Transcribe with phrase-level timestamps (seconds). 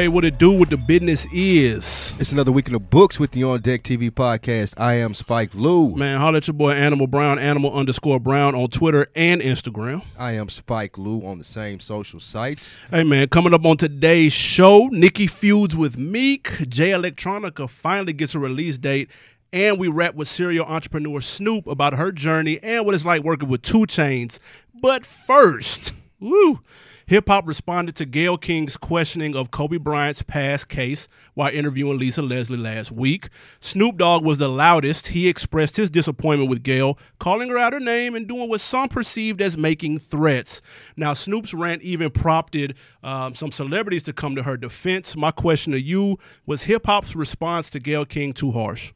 [0.00, 0.50] Hey, what it do?
[0.50, 2.14] What the business is?
[2.18, 4.80] It's another week in the books with the On Deck TV podcast.
[4.80, 5.94] I am Spike Lou.
[5.94, 10.02] Man, holler at your boy Animal Brown, Animal underscore Brown on Twitter and Instagram.
[10.18, 12.78] I am Spike Lou on the same social sites.
[12.90, 18.34] Hey man, coming up on today's show, Nicki feuds with Meek, Jay Electronica finally gets
[18.34, 19.10] a release date,
[19.52, 23.50] and we wrap with serial entrepreneur Snoop about her journey and what it's like working
[23.50, 24.38] with 2 Chainz.
[24.80, 26.60] But first, woo.
[27.06, 32.22] Hip hop responded to Gayle King's questioning of Kobe Bryant's past case while interviewing Lisa
[32.22, 33.28] Leslie last week.
[33.58, 35.08] Snoop Dogg was the loudest.
[35.08, 38.88] He expressed his disappointment with Gayle, calling her out her name and doing what some
[38.88, 40.62] perceived as making threats.
[40.96, 45.16] Now, Snoop's rant even prompted um, some celebrities to come to her defense.
[45.16, 48.92] My question to you was hip hop's response to Gayle King too harsh?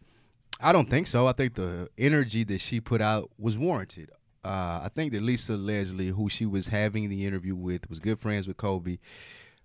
[0.61, 1.27] I don't think so.
[1.27, 4.11] I think the energy that she put out was warranted
[4.45, 8.19] uh, I think that Lisa Leslie, who she was having the interview with, was good
[8.19, 8.98] friends with Kobe.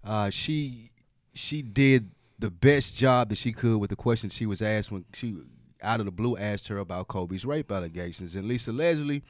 [0.04, 0.92] Uh, she
[1.34, 5.06] she did the best job that she could with the questions she was asked when
[5.14, 5.36] she
[5.82, 9.24] out of the blue asked her about Kobe's rape allegations, and Lisa Leslie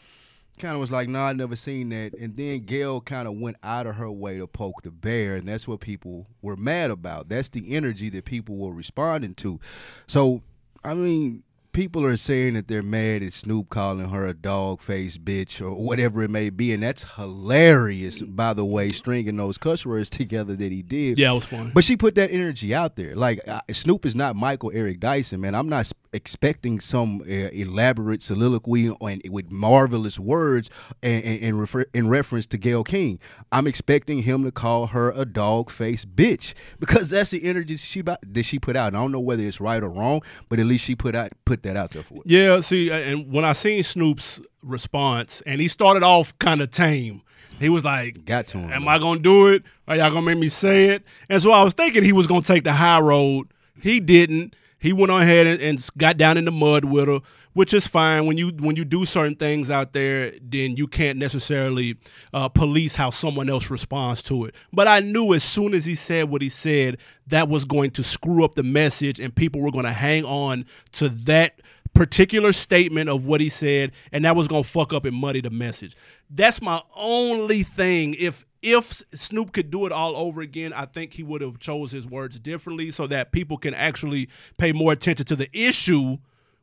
[0.59, 3.36] kind of was like, "No, nah, I never seen that." And then Gayle kind of
[3.36, 6.92] went out of her way to poke the bear, and that's what people were mad
[6.92, 7.30] about.
[7.30, 9.59] That's the energy that people were responding to.
[10.05, 10.44] So,
[10.83, 15.17] I mean, people are saying that they're mad at Snoop calling her a dog face
[15.17, 18.22] bitch or whatever it may be, and that's hilarious.
[18.22, 21.17] By the way, stringing those cuss words together that he did.
[21.17, 21.72] Yeah, it was funny.
[21.73, 23.16] But she put that energy out there.
[23.16, 25.56] Like Snoop is not Michael Eric Dyson, man.
[25.56, 30.69] I'm not expecting some uh, elaborate soliloquy and with marvelous words
[31.03, 33.19] and, and, and refer, in reference to Gayle King.
[33.52, 38.02] I'm expecting him to call her a dog face bitch because that's the energy she
[38.02, 38.87] that she put out.
[38.87, 41.31] And I don't know whether it's right or wrong, but at least she put out
[41.45, 42.23] put that out there for it.
[42.25, 47.21] Yeah, see, and when I seen Snoop's response, and he started off kind of tame.
[47.59, 49.64] He was like, "Got to him." Am I gonna do it?
[49.87, 51.03] Are y'all gonna make me say it?
[51.27, 53.48] And so I was thinking he was gonna take the high road.
[53.81, 54.55] He didn't.
[54.80, 57.20] He went on ahead and, and got down in the mud with her
[57.54, 58.26] which is fine.
[58.26, 61.98] When you when you do certain things out there then you can't necessarily
[62.34, 64.56] uh, police how someone else responds to it.
[64.72, 66.98] But i knew as soon as he said what he said
[67.28, 70.66] that was going to screw up the message and people were going to hang on
[70.94, 71.61] to that
[71.94, 75.42] particular statement of what he said and that was going to fuck up and muddy
[75.42, 75.96] the message.
[76.30, 81.14] That's my only thing if if Snoop could do it all over again, I think
[81.14, 85.25] he would have chose his words differently so that people can actually pay more attention
[85.27, 86.17] to the issue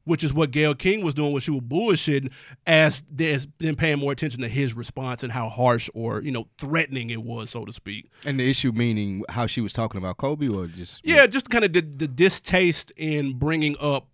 [0.07, 2.31] which is what Gayle King was doing when she was bullshitting,
[2.67, 6.47] as there's been paying more attention to his response and how harsh or you know
[6.59, 8.09] threatening it was, so to speak.
[8.25, 11.33] And the issue meaning how she was talking about Kobe, or just yeah, what?
[11.33, 14.07] just kind of the, the distaste in bringing up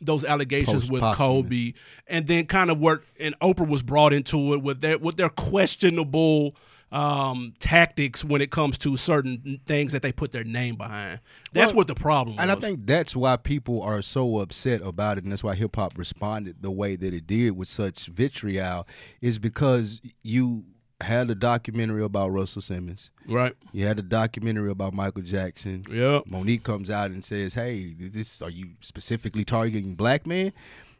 [0.00, 1.72] those allegations with Kobe,
[2.06, 3.04] and then kind of work.
[3.18, 6.56] And Oprah was brought into it with their with their questionable
[6.90, 11.20] um, tactics when it comes to certain things that they put their name behind.
[11.52, 12.56] That's well, what the problem and was.
[12.56, 15.98] I think that's why people are so upset about it, and that's why hip hop
[15.98, 18.86] responded the way that it did with such vitriol,
[19.20, 20.64] is because you
[21.00, 23.10] had a documentary about Russell Simmons.
[23.28, 23.54] Right.
[23.72, 25.84] You had a documentary about Michael Jackson.
[25.88, 26.20] Yeah.
[26.26, 30.52] Mo'Nique comes out and says, "Hey, this are you specifically targeting black men?"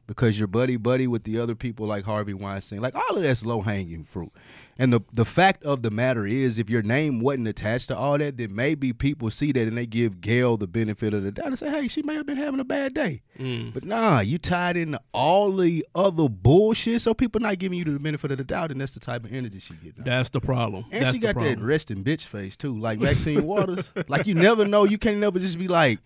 [0.09, 2.81] Because you're buddy buddy with the other people like Harvey Weinstein.
[2.81, 4.33] Like all of that's low hanging fruit.
[4.81, 8.17] And the the fact of the matter is, if your name wasn't attached to all
[8.17, 11.49] that, then maybe people see that and they give Gayle the benefit of the doubt
[11.49, 13.75] and say, "Hey, she may have been having a bad day." Mm.
[13.75, 17.99] But nah, you tied into all the other bullshit, so people not giving you the
[17.99, 20.05] benefit of the doubt, and that's the type of energy she get.
[20.05, 20.85] That's the problem.
[20.93, 23.93] And that's she got that resting bitch face too, like Maxine Waters.
[24.07, 25.99] like you never know, you can't never just be like,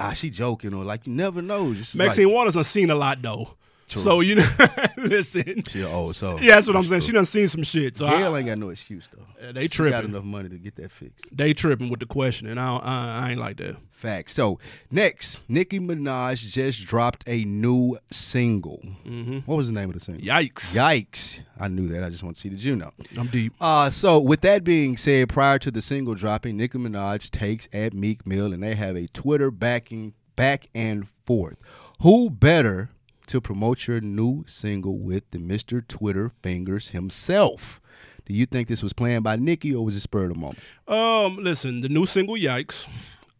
[0.00, 1.74] "Ah, she joking," or like you never know.
[1.74, 3.57] Just Maxine like, Waters has seen a lot though.
[3.88, 4.02] True.
[4.02, 4.46] So you know,
[4.96, 5.64] listen.
[5.66, 6.38] She old so.
[6.38, 7.00] Yeah, that's what I'm saying.
[7.00, 7.06] True.
[7.06, 7.96] She done seen some shit.
[7.96, 9.52] So Gayle I, ain't got no excuse though.
[9.52, 9.98] they tripping.
[9.98, 11.34] She got enough money to get that fixed.
[11.34, 13.76] They tripping with the question, and I, I, I ain't like that.
[13.90, 14.34] Facts.
[14.34, 18.80] So next, Nicki Minaj just dropped a new single.
[19.04, 19.38] Mm-hmm.
[19.38, 20.24] What was the name of the single?
[20.24, 20.76] Yikes!
[20.76, 21.40] Yikes!
[21.58, 22.04] I knew that.
[22.04, 22.48] I just want to see.
[22.50, 22.92] Did you know?
[23.18, 23.54] I'm deep.
[23.60, 27.94] Uh, so with that being said, prior to the single dropping, Nicki Minaj takes at
[27.94, 31.58] Meek Mill, and they have a Twitter backing back and forth.
[32.02, 32.90] Who better
[33.28, 35.86] to promote your new single with the Mr.
[35.86, 37.80] Twitter Fingers himself.
[38.26, 40.58] Do you think this was planned by Nicki or was it spur of the moment?
[40.86, 42.86] Um, listen, the new single, Yikes.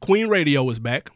[0.00, 1.10] Queen Radio is back.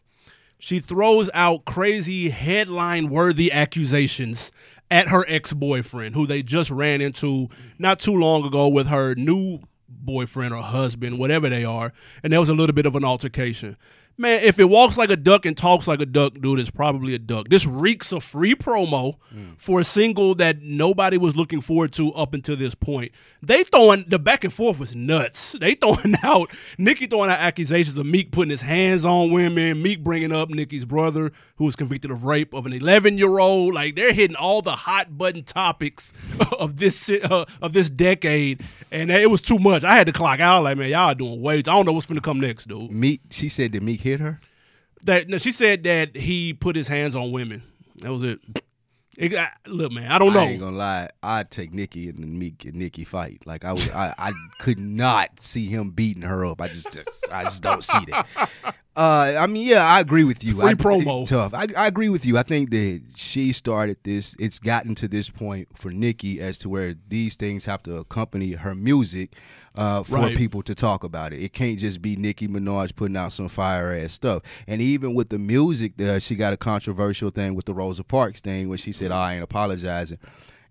[0.59, 4.53] She throws out crazy headline worthy accusations
[4.91, 7.49] at her ex boyfriend, who they just ran into
[7.79, 11.93] not too long ago with her new boyfriend or husband, whatever they are.
[12.23, 13.77] And there was a little bit of an altercation
[14.23, 17.15] Man, if it walks like a duck and talks like a duck, dude, it's probably
[17.15, 17.49] a duck.
[17.49, 19.59] This reeks of free promo Mm.
[19.59, 23.13] for a single that nobody was looking forward to up until this point.
[23.43, 25.57] They throwing the back and forth was nuts.
[25.61, 30.05] They throwing out Nicki throwing out accusations of Meek putting his hands on women, Meek
[30.05, 33.73] bringing up Nicki's brother who was convicted of rape of an 11 year old.
[33.75, 36.13] Like they're hitting all the hot button topics
[36.59, 38.61] of this uh, of this decade,
[38.91, 39.83] and it was too much.
[39.83, 40.65] I had to clock out.
[40.65, 41.59] Like man, y'all doing way.
[41.59, 42.91] I don't know what's gonna come next, dude.
[42.93, 44.41] Meek, she said that Meek her.
[45.05, 47.62] That no, she said that he put his hands on women.
[47.97, 48.41] That was it.
[49.17, 50.41] It got, look, man, I don't know.
[50.41, 51.11] I ain't gonna lie.
[51.23, 53.43] I'd take Nicki and the Meek and Nicki fight.
[53.44, 56.62] Like I would, I, I could not see him beating her up.
[56.62, 56.99] I just,
[57.31, 58.26] I just don't see that.
[58.94, 60.56] Uh, I mean, yeah, I agree with you.
[60.56, 61.27] Free I, promo.
[61.27, 61.55] tough.
[61.55, 62.37] I, I agree with you.
[62.37, 64.37] I think that she started this.
[64.39, 68.53] It's gotten to this point for Nicki as to where these things have to accompany
[68.53, 69.35] her music
[69.75, 70.37] uh, for Right.
[70.37, 71.43] people to talk about it.
[71.43, 74.43] It can't just be Nicki Minaj putting out some fire ass stuff.
[74.67, 78.43] And even with the music, uh, she got a controversial thing with the Rosa Parks
[78.43, 80.19] thing when she said, oh, "I ain't apologizing."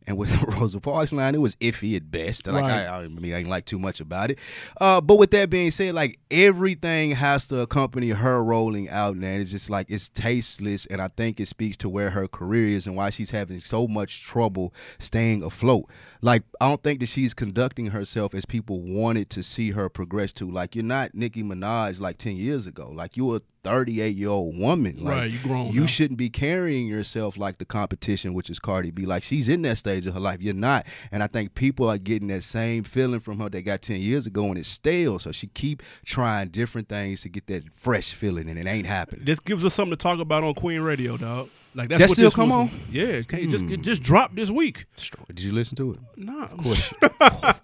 [0.07, 2.47] And with the Rosa Parks line, it was iffy at best.
[2.47, 2.85] Like Right.
[2.87, 4.39] I, I mean, I didn't like too much about it.
[4.79, 9.41] Uh, but with that being said, like everything has to accompany her rolling out, man.
[9.41, 12.87] It's just like it's tasteless, and I think it speaks to where her career is
[12.87, 15.85] and why she's having so much trouble staying afloat.
[16.21, 20.33] Like I don't think that she's conducting herself as people wanted to see her progress
[20.33, 20.49] to.
[20.49, 22.91] Like you're not Nicki Minaj like ten years ago.
[22.93, 24.97] Like you're a 38 year old woman.
[25.03, 25.85] Like, Right, you grown You now.
[25.85, 29.05] shouldn't be carrying yourself like the competition, which is Cardi B.
[29.05, 30.41] Like she's in that stage of her life.
[30.41, 30.85] You're not.
[31.11, 34.27] And I think people are getting that same feeling from her they got 10 years
[34.27, 35.19] ago and it's stale.
[35.19, 39.25] So she keep trying different things to get that fresh feeling and it ain't happening.
[39.25, 41.49] This gives us something to talk about on Queen Radio, dog.
[41.73, 42.67] Like that's That what still this come was- on?
[42.67, 42.77] Hmm.
[42.91, 44.85] Yeah, it, can't, it just it just dropped this week.
[45.27, 45.99] Did you listen to it?
[46.17, 47.61] Nah, Of course, of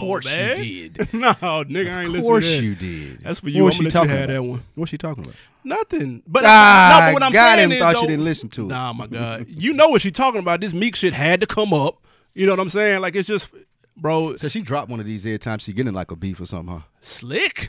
[0.00, 0.64] course man.
[0.64, 1.12] you did.
[1.14, 2.16] no, nigga, I ain't listening.
[2.16, 2.62] Of course to that.
[2.62, 3.20] you did.
[3.20, 3.64] That's for you.
[3.64, 4.28] What I'm she talking have about?
[4.32, 4.62] that one.
[4.76, 5.36] What's she talking about?
[5.62, 6.22] Nothing.
[6.26, 8.68] But, Ah, no, but what I'm got saying is, Thought you didn't listen to it.
[8.68, 9.46] Nah, my God.
[9.48, 10.62] you know what she talking about.
[10.62, 11.98] This Meek shit had to come up.
[12.32, 13.02] You know what I'm saying?
[13.02, 13.52] Like it's just,
[13.94, 16.46] bro, So she dropped one of these every time she getting like a beef or
[16.46, 16.82] something, huh?
[17.02, 17.68] slick,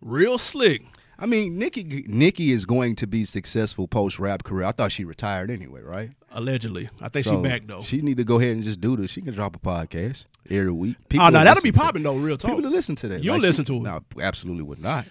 [0.00, 0.82] real slick.
[1.18, 4.64] I mean, Nicki Nicki is going to be successful post rap career.
[4.66, 6.10] I thought she retired anyway, right?
[6.30, 7.82] Allegedly, I think So she back though.
[7.82, 9.10] She need to go ahead and just do this.
[9.10, 10.96] She can drop a podcast every week.
[11.00, 12.16] oh People no, will that'll be to popping though.
[12.16, 12.50] Real talk.
[12.50, 13.24] People will listen to that.
[13.24, 13.80] You'll she- listen to it.
[13.82, 15.06] No, absolutely would not.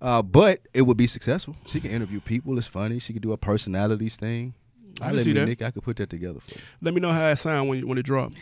[0.00, 1.54] Uh, but it would be successful.
[1.66, 2.58] She can interview people.
[2.58, 2.98] It's funny.
[2.98, 4.54] She could do a personalities thing.
[5.00, 5.46] I I see that.
[5.46, 5.62] Nick.
[5.62, 6.60] I could put that together for you.
[6.80, 8.32] Let me know how it sound when when it drop.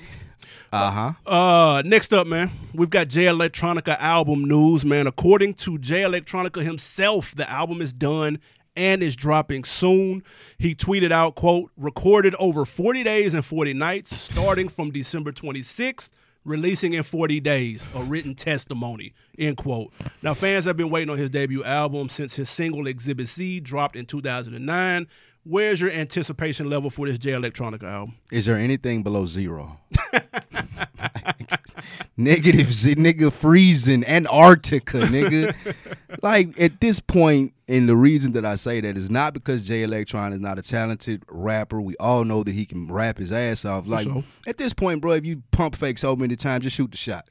[0.72, 1.30] Uh huh.
[1.30, 5.06] Uh, next up, man, we've got Jay Electronica album news, man.
[5.06, 8.38] According to Jay Electronica himself, the album is done
[8.76, 10.22] and is dropping soon.
[10.58, 16.10] He tweeted out, quote, recorded over 40 days and 40 nights, starting from December 26th,
[16.44, 19.92] releasing in 40 days, a written testimony, end quote.
[20.22, 23.96] Now, fans have been waiting on his debut album since his single Exhibit C dropped
[23.96, 25.06] in 2009.
[25.50, 28.14] Where's your anticipation level for this Jay Electronica album?
[28.30, 29.80] Is there anything below zero?
[32.16, 35.52] Negative, z- nigga, freezing Antarctica, nigga.
[36.22, 39.82] like at this point, and the reason that I say that is not because Jay
[39.82, 41.80] Electron is not a talented rapper.
[41.80, 43.88] We all know that he can rap his ass off.
[43.88, 44.22] Like sure.
[44.46, 47.26] at this point, bro, if you pump fake so many times, just shoot the shot.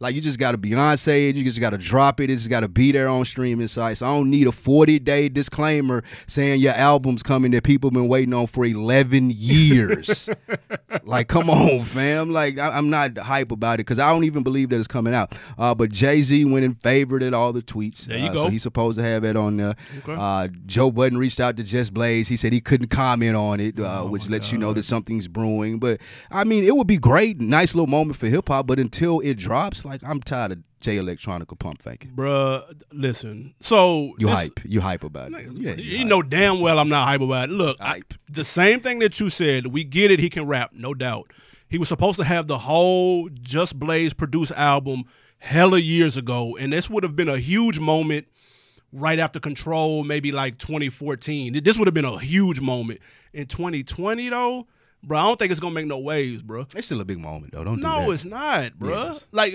[0.00, 1.36] Like you just got to Beyonce it.
[1.36, 2.30] You just got to drop it.
[2.30, 4.00] It's got to be there on streaming sites.
[4.00, 8.08] I don't need a 40 day disclaimer saying your album's coming that people have been
[8.08, 10.30] waiting on for 11 years.
[11.02, 12.30] like, come on, fam.
[12.30, 15.14] Like, I, am not hype about it because I don't even believe that it's coming
[15.14, 15.34] out.
[15.58, 18.06] Uh, but Jay Z went and favored it all the tweets.
[18.06, 18.42] There you Uh, go.
[18.44, 19.74] So he's supposed to have it on there.
[19.98, 20.14] Okay.
[20.16, 22.28] Uh, Joe Budden reached out to Just Blaze.
[22.28, 25.26] He said he couldn't comment on it, uh, Oh, which lets you know that something's
[25.26, 25.78] brewing.
[25.78, 26.00] But
[26.30, 28.66] I mean, it would be great, nice little moment for hip hop.
[28.68, 32.12] But until it drops, like I'm tired of Jay Electronica pump faking.
[32.14, 33.54] Bruh, listen.
[33.60, 34.60] So You this- hype.
[34.64, 35.52] You hype about it.
[35.52, 36.06] You hype.
[36.06, 37.52] know damn well I'm not hype about it.
[37.52, 39.68] Look, I, the same thing that you said.
[39.68, 40.20] We get it.
[40.20, 41.32] He can rap, no doubt.
[41.68, 45.04] He was supposed to have the whole Just Blaze produced album
[45.38, 48.26] hella years ago, and this would have been a huge moment
[48.92, 51.62] right after Control, maybe like 2014.
[51.62, 53.00] This would have been a huge moment.
[53.34, 54.66] In 2020, though,
[55.02, 56.66] bro, I don't think it's gonna make no waves, bro.
[56.74, 57.64] It's still a big moment though.
[57.64, 58.10] Don't do No, that.
[58.10, 58.90] it's not, bro.
[59.06, 59.26] Yes.
[59.32, 59.54] Like,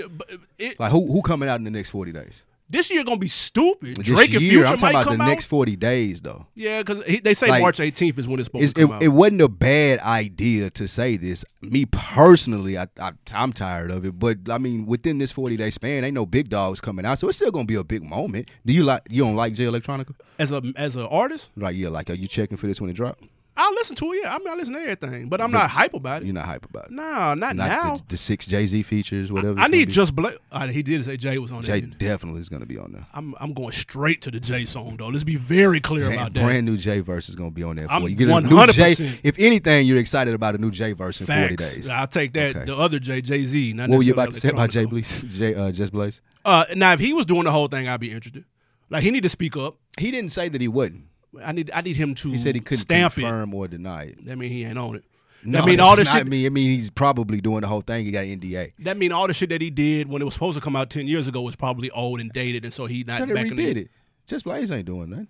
[0.58, 2.44] it, like who who coming out in the next forty days?
[2.70, 3.98] this year gonna be stupid.
[3.98, 5.28] This Drake and Future I'm talking about the out.
[5.28, 6.48] next forty days though.
[6.56, 8.92] Yeah, because they say Like, March 18th is when it's supposed It's, to it, come
[8.94, 9.04] out.
[9.04, 11.46] it wasn't a bad idea to say this.
[11.62, 14.18] Me personally, I, I I'm tired of it.
[14.18, 17.28] But I mean, within this 40 day span, ain't no big dogs coming out, so
[17.28, 18.50] it's still gonna be a big moment.
[18.66, 19.04] Do you like?
[19.10, 20.16] You don't like Jay Electronica?
[20.40, 22.94] as a as an artist, Like yeah, like are you checking for this when it
[22.94, 23.20] drop?
[23.56, 24.22] I'll listen to it.
[24.24, 26.26] Yeah, I mean, I listen to everything, but I'm not hype about it.
[26.26, 26.92] You're not hype about it.
[26.92, 27.98] Nah, not, Not now.
[27.98, 29.60] the, the six Jay Z features, whatever.
[29.60, 30.38] I gonna need just Blaze.
[30.52, 31.80] Uh, he did say Jay was on there.
[31.80, 32.00] Jay it.
[32.00, 33.06] definitely is gonna be on there.
[33.14, 35.08] I'm I'm going straight to the Jay song though.
[35.08, 36.44] Let's be very clear Brand, about that.
[36.44, 37.88] brand new J verse is gonna be on there.
[37.88, 38.16] For I'm you.
[38.16, 38.96] get a new J.
[38.96, 39.20] 100%.
[39.24, 41.90] If anything, you're excited about a new J verse in forty days.
[41.90, 42.56] I'll take that.
[42.56, 42.66] Okay.
[42.66, 43.74] The other Jay, Jay Z.
[43.74, 45.22] What were you about to say about Jay Blaze?
[45.34, 46.22] Jay, uh, Just Blaze?
[46.44, 48.46] Uh, now, if he was doing the whole thing, I'd be interested.
[48.90, 49.78] Like he need to speak up.
[50.00, 51.04] He didn't say that he wouldn't.
[51.44, 53.22] I need I need him to He said he couldn't stamp it.
[53.22, 54.26] confirm or deny it.
[54.26, 55.04] That mean he ain't on it.
[55.46, 56.28] No, that mean all the not shit.
[56.28, 56.46] me.
[56.46, 58.06] I mean, he's probably doing the whole thing.
[58.06, 58.74] He got an NDA.
[58.80, 60.90] That mean all the shit that he did when it was supposed to come out
[60.90, 63.72] ten years ago was probably old and dated, and so he not back in the,
[63.82, 63.90] it.
[64.26, 65.28] Just Blaze ain't doing.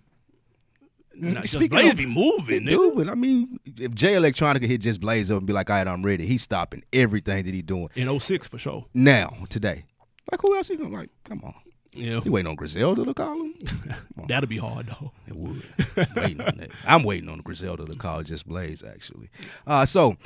[1.16, 2.64] Nah, just Blaze of- be moving.
[2.64, 5.76] Dude, but I mean, if Jay Electronica hit Just Blaze up and be like, all
[5.76, 8.86] right, I'm ready, he's stopping everything that he's doing In 06 for sure.
[8.94, 9.84] now, today.
[10.30, 11.10] Like, who else he gonna like?
[11.24, 11.54] Come on.
[11.94, 13.54] Yeah, You waiting on Griselda to call him?
[14.28, 15.12] that'll be hard though.
[15.28, 15.62] It would.
[16.16, 16.70] waiting on that.
[16.86, 19.30] I'm waiting on Griselda to call Just Blaze, actually.
[19.66, 20.16] Uh, so,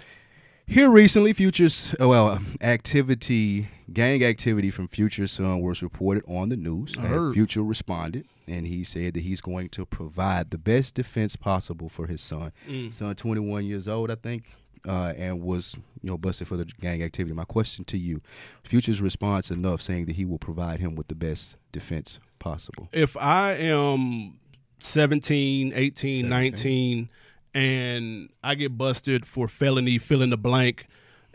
[0.66, 6.94] here recently, Future's, well, activity, gang activity from Future's son was reported on the news.
[6.98, 7.32] I and heard.
[7.34, 12.06] Future responded, and he said that he's going to provide the best defense possible for
[12.06, 12.52] his son.
[12.68, 12.92] Mm.
[12.92, 14.44] Son, 21 years old, I think,
[14.86, 17.34] uh, and was, you know, busted for the gang activity.
[17.34, 18.20] My question to you,
[18.62, 22.88] Future's response enough saying that he will provide him with the best defense possible.
[22.92, 24.38] If I am
[24.80, 26.28] 17, 18, 17.
[26.28, 27.08] 19,
[27.54, 30.86] and I get busted for felony, fill in the blank,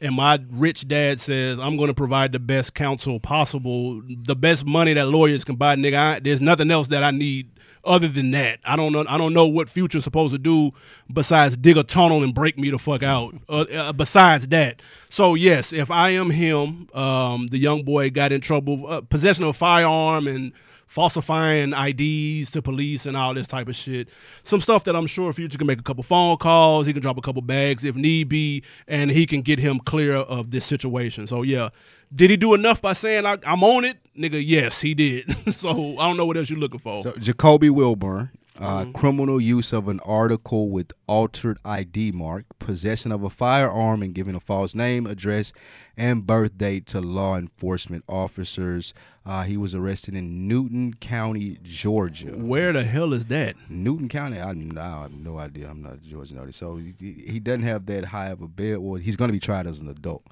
[0.04, 4.66] and my rich dad says I'm going to provide the best counsel possible, the best
[4.66, 5.96] money that lawyers can buy, nigga.
[5.96, 7.50] I, there's nothing else that I need
[7.86, 8.60] other than that.
[8.66, 9.06] I don't know.
[9.08, 10.72] I don't know what Future's supposed to do
[11.12, 13.34] besides dig a tunnel and break me the fuck out.
[13.48, 18.34] Uh, uh, besides that, so yes, if I am him, um, the young boy got
[18.34, 20.52] in trouble, uh, possession of a firearm and
[20.94, 24.08] falsifying IDs to police and all this type of shit.
[24.44, 27.18] Some stuff that I'm sure Future can make a couple phone calls, he can drop
[27.18, 31.26] a couple bags if need be, and he can get him clear of this situation.
[31.26, 31.70] So yeah,
[32.16, 34.42] did he do enough by saying I, I'm on it, nigga?
[34.46, 35.36] Yes, he did.
[35.58, 37.02] so I don't know what else you're looking for.
[37.02, 38.92] So Jacoby Wilburn, uh, Mm-hmm.
[38.92, 44.36] criminal use of an article with altered ID mark, possession of a firearm and giving
[44.36, 45.54] a false name, address,
[45.98, 48.94] and birth date to law enforcement officers.
[49.26, 52.32] Uh, he was arrested in Newton County, Georgia.
[52.32, 53.56] Where the hell is that?
[53.70, 55.70] Newton County, I, I have no idea.
[55.70, 58.82] I'm not a Georgia native, so he, he doesn't have that high of a bail.
[58.82, 60.24] Well, he's going to be tried as an adult.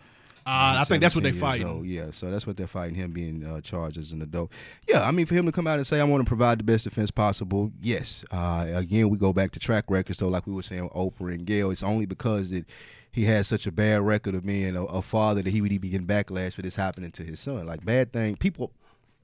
[0.46, 1.68] Uh, I think that's what they 17 years fighting.
[1.68, 1.86] old.
[1.86, 4.52] Yeah, so that's what they're fighting him being uh, charged as an adult.
[4.90, 6.64] Yeah, I mean, for him to come out and say, I want to provide the
[6.64, 8.26] best defense possible, yes.
[8.32, 11.36] Uh, again, we go back to track records, though, like we were saying with Oprah
[11.36, 11.70] and Gayle.
[11.70, 12.66] It's only because that
[13.12, 15.90] he has such a bad record of being a, a father that he would be
[15.90, 17.68] getting backlash for this happening to his son.
[17.68, 18.72] Like, bad thing, people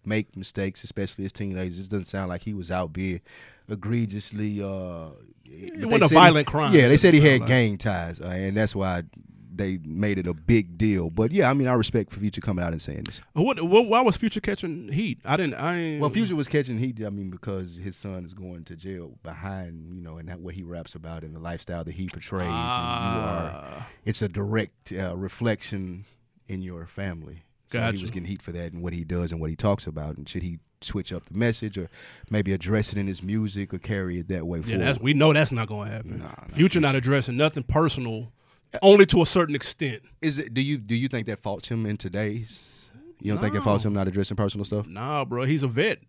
[0.08, 1.80] make mistakes, especially as teenagers.
[1.86, 3.22] It doesn't sound like he was out being
[3.70, 4.62] egregiously.
[4.62, 5.10] Uh,
[5.46, 6.74] It wasn't a said he- violent crime.
[6.74, 9.04] Yeah, they said he had like- gang ties, uh, and that's why
[9.54, 11.10] they made it a big deal.
[11.10, 13.22] But yeah, I mean, I respect for Future coming out and saying this.
[13.34, 15.20] What, what, why was Future catching heat?
[15.26, 15.56] I didn't.
[15.56, 17.02] I ain't, Well, Future was catching heat.
[17.04, 20.54] I mean, because his son is going to jail behind, you know, and that what
[20.54, 22.46] he raps about and the lifestyle that he portrays.
[22.46, 23.88] and you are, Ah.
[24.06, 26.06] it's a direct uh, reflection
[26.48, 27.44] in your family.
[27.68, 29.86] So he was getting heat for that and what he does and what he talks
[29.88, 30.18] about.
[30.18, 31.90] And should he switch up the message or
[32.30, 35.02] maybe address it in his music or carry it that way Yeah, forward?
[35.02, 36.20] we know that's not going to happen.
[36.20, 38.32] Nah, nah, Future not addressing nothing personal,
[38.74, 40.04] uh, only to a certain extent.
[40.22, 40.54] Is it?
[40.54, 42.90] Do you do you think that faults him in today's?
[43.20, 44.86] You don't think it faults him not addressing personal stuff?
[44.88, 46.00] Nah, bro, he's a vet.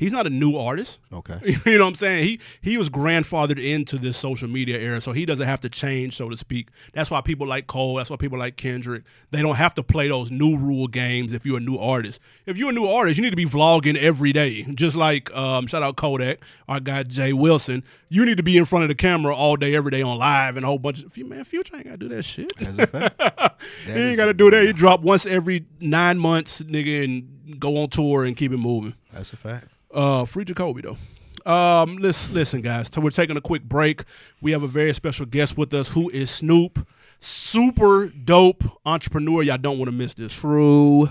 [0.00, 0.98] He's not a new artist.
[1.12, 1.58] Okay.
[1.70, 2.24] You know what I'm saying?
[2.24, 6.16] He he was grandfathered into this social media era, so he doesn't have to change,
[6.16, 6.70] so to speak.
[6.94, 7.96] That's why people like Cole.
[7.96, 9.04] That's why people like Kendrick.
[9.30, 12.20] They don't have to play those new rule games if you're a new artist.
[12.46, 14.62] If you're a new artist, you need to be vlogging every day.
[14.74, 17.84] Just like um, shout out Kodak, our guy Jay Wilson.
[18.08, 20.56] You need to be in front of the camera all day, every day on live,
[20.56, 21.44] and a whole bunch of man.
[21.44, 22.52] Future ain't gotta do that shit.
[22.58, 23.62] That's a fact.
[23.86, 24.66] he ain't gotta do that.
[24.66, 28.94] He drop once every nine months, nigga, and go on tour and keep it moving.
[29.12, 29.68] That's a fact.
[29.92, 30.96] Uh, free Jacoby though.
[31.50, 32.90] Um, listen, listen, guys.
[32.92, 34.04] So we're taking a quick break.
[34.40, 36.86] We have a very special guest with us, who is Snoop,
[37.18, 39.42] super dope entrepreneur.
[39.42, 40.32] Y'all don't want to miss this.
[40.32, 41.10] True.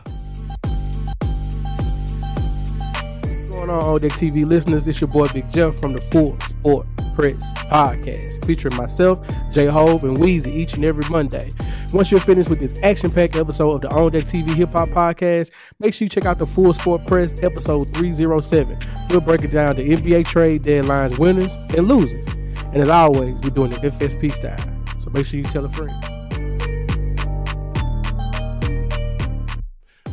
[3.11, 4.87] What's going on, All Deck TV listeners?
[4.87, 7.35] It's your boy Big Jeff from the Full Sport Press
[7.69, 9.19] Podcast, featuring myself,
[9.51, 11.49] J Hove, and Weezy each and every Monday.
[11.93, 15.51] Once you're finished with this action-packed episode of the On Deck TV Hip Hop Podcast,
[15.79, 18.77] make sure you check out the Full Sport Press episode 307.
[19.09, 22.25] We'll break it down to NBA trade deadlines, winners and losers.
[22.73, 24.57] And as always, we're doing it FSP style.
[24.99, 25.91] So make sure you tell a friend.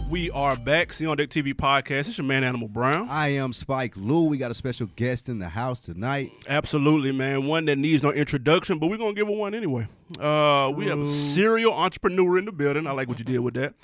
[0.08, 0.92] We are back.
[0.92, 2.06] See on Deck TV podcast.
[2.08, 3.08] It's your man Animal Brown.
[3.10, 4.24] I am Spike Lou.
[4.24, 6.30] We got a special guest in the house tonight.
[6.48, 7.46] Absolutely, man.
[7.46, 9.88] One that needs no introduction, but we're gonna give her one anyway.
[10.20, 12.86] Uh, we have a serial entrepreneur in the building.
[12.86, 13.74] I like what you did with that.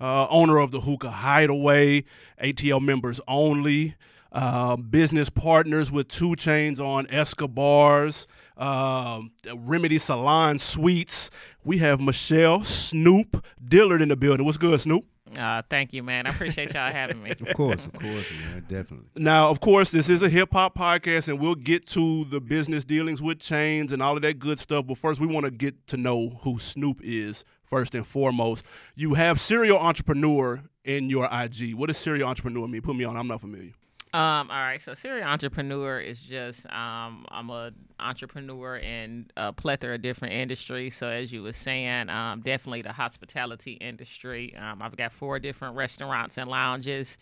[0.00, 2.04] Uh, owner of the Hookah Hideaway,
[2.40, 3.96] ATL members only.
[4.30, 9.20] Uh, business partners with 2 Chainz on Escobars, uh,
[9.54, 11.30] Remedy Salon Suites.
[11.66, 14.46] We have Michelle Snoop Dillard in the building.
[14.46, 15.04] What's good, Snoop?
[15.38, 16.26] Uh, thank you, man.
[16.26, 17.32] I appreciate y'all having me.
[17.40, 19.06] Of course, of course, man, definitely.
[19.16, 22.84] Now, of course, this is a hip hop podcast, and we'll get to the business
[22.84, 24.86] dealings with Chainz and all of that good stuff.
[24.86, 28.64] But first, we want to get to know who Snoop is first and foremost.
[28.94, 31.74] You have serial entrepreneur in your IG.
[31.74, 32.82] What does serial entrepreneur mean?
[32.82, 33.16] Put me on.
[33.16, 33.72] I'm not familiar.
[34.14, 39.94] Um, all right, so serial entrepreneur is just um, I'm a entrepreneur in a plethora
[39.94, 40.94] of different industries.
[40.94, 44.54] So as you were saying, um, definitely the hospitality industry.
[44.54, 47.16] Um, I've got four different restaurants and lounges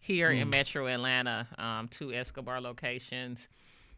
[0.00, 3.48] here in Metro Atlanta, um, two Escobar locations,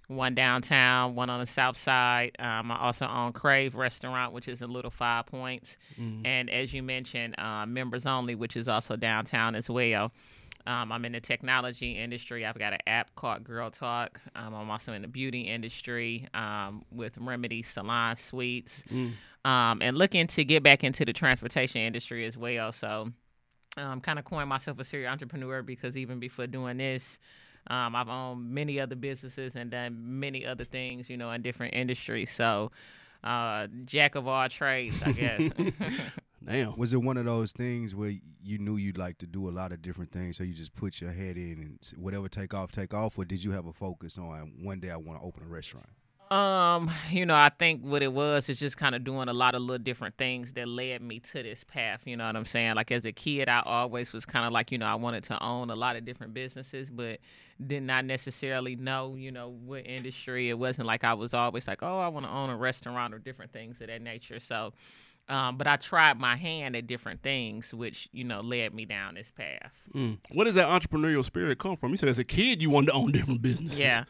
[0.08, 2.32] one downtown, one on the south side.
[2.40, 5.78] Um, I also own Crave Restaurant, which is in Little Five Points,
[6.26, 10.10] and as you mentioned, uh, members only, which is also downtown as well.
[10.66, 12.46] Um, I'm in the technology industry.
[12.46, 14.20] I've got an app called Girl Talk.
[14.34, 18.82] Um, I'm also in the beauty industry um, with Remedy Salon Suites,
[19.44, 22.72] um, and looking to get back into the transportation industry as well.
[22.72, 23.10] So,
[23.76, 27.18] um, kind of coined myself a serial entrepreneur because even before doing this,
[27.66, 31.74] um, I've owned many other businesses and done many other things, you know, in different
[31.74, 32.30] industries.
[32.30, 32.72] So,
[33.22, 35.50] uh, jack of all trades, I guess.
[36.46, 36.76] Damn.
[36.76, 39.72] Was it one of those things where you knew you'd like to do a lot
[39.72, 42.92] of different things, so you just put your head in and whatever take off, take
[42.92, 45.46] off, or did you have a focus on one day I want to open a
[45.46, 45.88] restaurant?
[46.30, 49.54] Um, you know, I think what it was is just kind of doing a lot
[49.54, 52.02] of little different things that led me to this path.
[52.06, 52.74] You know what I'm saying?
[52.74, 55.42] Like as a kid, I always was kind of like, you know, I wanted to
[55.42, 57.20] own a lot of different businesses, but
[57.64, 60.48] did not necessarily know, you know, what industry.
[60.48, 63.18] It wasn't like I was always like, oh, I want to own a restaurant or
[63.18, 64.40] different things of that nature.
[64.40, 64.72] So,
[65.28, 69.14] um, but I tried my hand at different things, which you know led me down
[69.14, 69.72] this path.
[69.94, 70.18] Mm.
[70.32, 71.90] Where does that entrepreneurial spirit come from?
[71.90, 73.80] You said as a kid you wanted to own different businesses.
[73.80, 74.04] Yeah.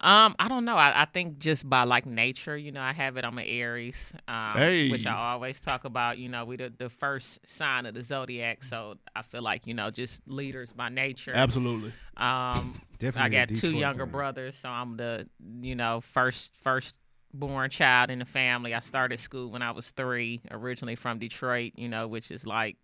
[0.00, 0.74] Um, I don't know.
[0.74, 3.24] I, I think just by like nature, you know, I have it.
[3.24, 4.90] I'm an Aries, um, Hey.
[4.90, 6.18] which I always talk about.
[6.18, 9.74] You know, we the, the first sign of the zodiac, so I feel like you
[9.74, 11.30] know, just leaders by nature.
[11.32, 11.92] Absolutely.
[12.16, 14.12] Um, Definitely I a got two younger brand.
[14.12, 15.28] brothers, so I'm the
[15.60, 16.96] you know first first
[17.34, 18.74] born child in the family.
[18.74, 21.72] I started school when I was three, originally from Detroit.
[21.76, 22.76] You know, which is like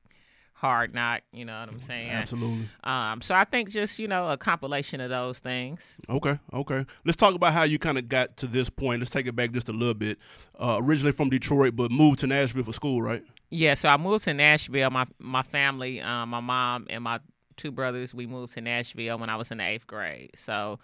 [0.58, 1.22] hard knock.
[1.32, 2.10] You know what I'm saying?
[2.10, 2.68] Absolutely.
[2.84, 5.96] Um, so I think just you know a compilation of those things.
[6.08, 6.84] Okay, okay.
[7.04, 9.00] Let's talk about how you kind of got to this point.
[9.00, 10.18] Let's take it back just a little bit.
[10.60, 13.22] Uh, originally from Detroit, but moved to Nashville for school, right?
[13.50, 14.90] Yeah, so I moved to Nashville.
[14.90, 17.20] My my family, um, my mom and my
[17.56, 20.30] two brothers, we moved to Nashville when I was in the eighth grade.
[20.34, 20.78] So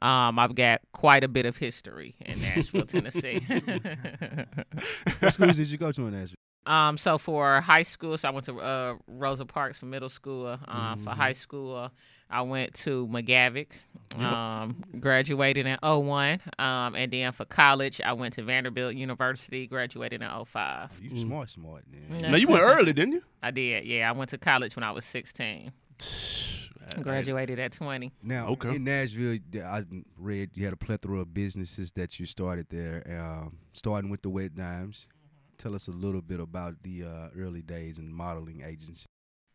[0.00, 3.40] um, I've got quite a bit of history in Nashville, Tennessee.
[5.20, 6.36] What schools did you go to in Nashville?
[6.66, 10.58] um, so for high school, so I went to uh, Rosa Parks for middle school.
[10.66, 11.90] Um, For high school,
[12.30, 13.66] I went to McGavock.
[14.18, 16.40] Um, graduated in 01.
[16.58, 19.66] Um, and then for college, I went to Vanderbilt University.
[19.66, 20.90] Graduated in 05.
[21.02, 22.20] You smart, smart, man.
[22.20, 22.30] Yeah.
[22.32, 23.22] Now you went early, didn't you?
[23.42, 23.84] I did.
[23.84, 25.70] Yeah, I went to college when I was 16.
[27.02, 28.12] Graduated at 20.
[28.22, 28.76] Now, Okay.
[28.76, 29.84] in Nashville, I
[30.18, 34.30] read you had a plethora of businesses that you started there, um, starting with the
[34.30, 35.06] Wet Dimes.
[35.58, 39.06] Tell us a little bit about the uh, early days in modeling agency.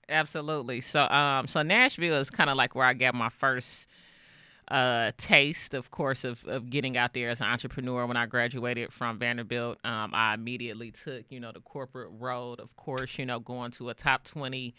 [0.08, 0.82] Absolutely.
[0.82, 3.88] So, um, so Nashville is kind of like where I got my first
[4.70, 8.06] uh taste, of course, of of getting out there as an entrepreneur.
[8.06, 12.60] When I graduated from Vanderbilt, um, I immediately took you know the corporate road.
[12.60, 14.76] Of course, you know going to a top twenty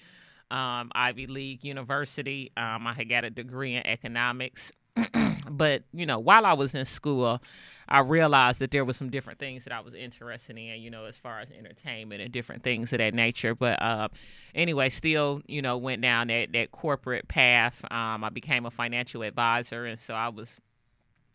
[0.51, 2.53] um, Ivy League university.
[2.57, 4.73] Um, I had got a degree in economics.
[5.51, 7.41] but you know, while I was in school,
[7.89, 11.07] I realized that there was some different things that I was interested in, you know,
[11.07, 13.55] as far as entertainment and different things of that nature.
[13.55, 14.09] But uh,
[14.55, 17.85] anyway, still, you know, went down that, that corporate path.
[17.91, 20.59] Um, I became a financial advisor, and so I was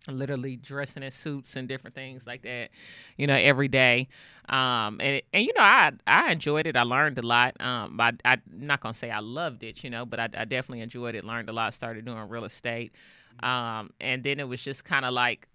[0.08, 2.70] literally dressing in suits and different things like that,
[3.18, 4.08] you know, every day.
[4.50, 6.76] Um, and, and you know, I I enjoyed it.
[6.76, 7.60] I learned a lot.
[7.60, 10.82] Um, I, I'm not gonna say I loved it, you know, but I, I definitely
[10.82, 11.24] enjoyed it.
[11.24, 11.74] Learned a lot.
[11.74, 12.94] Started doing real estate.
[13.42, 15.48] Um, and then it was just kind of like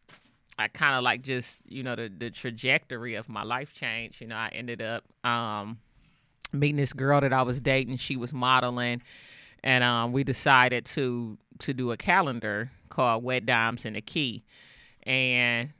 [0.58, 4.20] I kind of like just you know the the trajectory of my life changed.
[4.20, 5.78] You know, I ended up um,
[6.52, 7.96] meeting this girl that I was dating.
[7.96, 9.00] She was modeling,
[9.64, 14.44] and um, we decided to to do a calendar called Wet Dimes in the Key,
[15.04, 15.72] and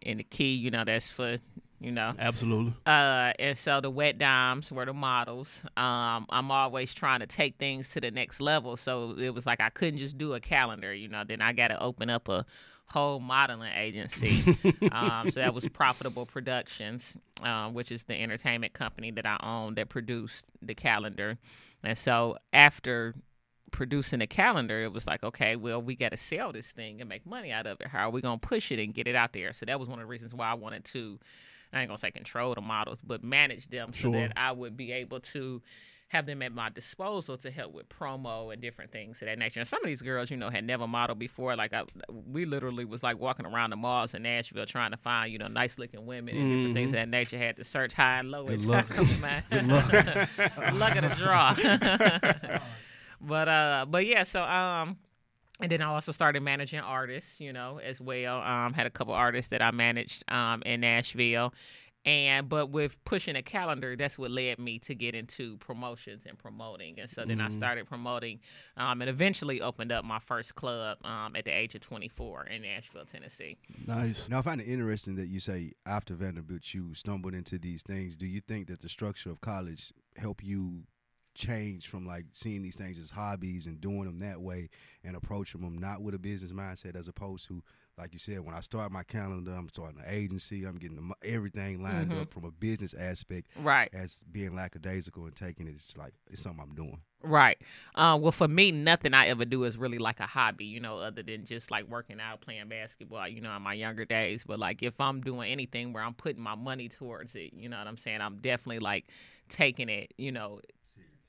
[0.00, 1.36] in the Key, you know, that's for
[1.80, 2.10] you know.
[2.18, 2.74] Absolutely.
[2.86, 5.62] Uh, and so the wet dimes were the models.
[5.76, 8.76] Um, I'm always trying to take things to the next level.
[8.76, 11.24] So it was like I couldn't just do a calendar, you know.
[11.24, 12.44] Then I got to open up a
[12.86, 14.56] whole modeling agency.
[14.92, 19.74] um, so that was Profitable Productions, um, which is the entertainment company that I own
[19.76, 21.38] that produced the calendar.
[21.84, 23.14] And so after
[23.70, 27.08] producing a calendar, it was like, okay, well, we got to sell this thing and
[27.08, 27.88] make money out of it.
[27.88, 29.52] How are we going to push it and get it out there?
[29.52, 31.18] So that was one of the reasons why I wanted to,
[31.72, 34.12] I ain't going to say control the models, but manage them Sure.
[34.12, 35.62] so that I would be able to
[36.08, 39.60] have them at my disposal to help with promo and different things of that nature.
[39.60, 41.54] And some of these girls, you know, had never modeled before.
[41.54, 45.30] Like I, we literally was like walking around the malls in Nashville trying to find,
[45.30, 47.10] you know, nice looking women and different things of mm-hmm.
[47.10, 47.38] that nature.
[47.38, 48.46] Had to search high and low.
[48.46, 48.88] Good luck.
[48.88, 49.92] Good luck.
[50.72, 51.54] luck of the draw.
[53.20, 54.22] but uh, but yeah.
[54.22, 54.98] So um,
[55.60, 58.40] and then I also started managing artists, you know, as well.
[58.42, 61.52] Um, had a couple artists that I managed um in Nashville.
[62.04, 66.38] And but with pushing a calendar, that's what led me to get into promotions and
[66.38, 66.98] promoting.
[66.98, 68.38] And so then I started promoting,
[68.78, 72.62] um, and eventually opened up my first club um, at the age of 24 in
[72.62, 73.58] Nashville, Tennessee.
[73.86, 74.28] Nice.
[74.28, 78.16] Now, I find it interesting that you say after Vanderbilt you stumbled into these things.
[78.16, 80.84] Do you think that the structure of college helped you
[81.38, 84.68] change from like seeing these things as hobbies and doing them that way
[85.04, 87.62] and approaching them not with a business mindset as opposed to
[87.96, 91.82] like you said when I start my calendar I'm starting an agency I'm getting everything
[91.82, 93.88] lined up from a business aspect Right.
[93.92, 97.00] as being lackadaisical and taking it it's like it's something I'm doing.
[97.20, 97.58] Right.
[97.96, 100.98] Uh, well, for me, nothing I ever do is really like a hobby, you know,
[100.98, 104.44] other than just like working out, playing basketball, you know, in my younger days.
[104.46, 107.76] But like if I'm doing anything where I'm putting my money towards it, you know
[107.76, 108.20] what I'm saying?
[108.20, 109.06] I'm definitely like
[109.48, 110.60] taking it, you know,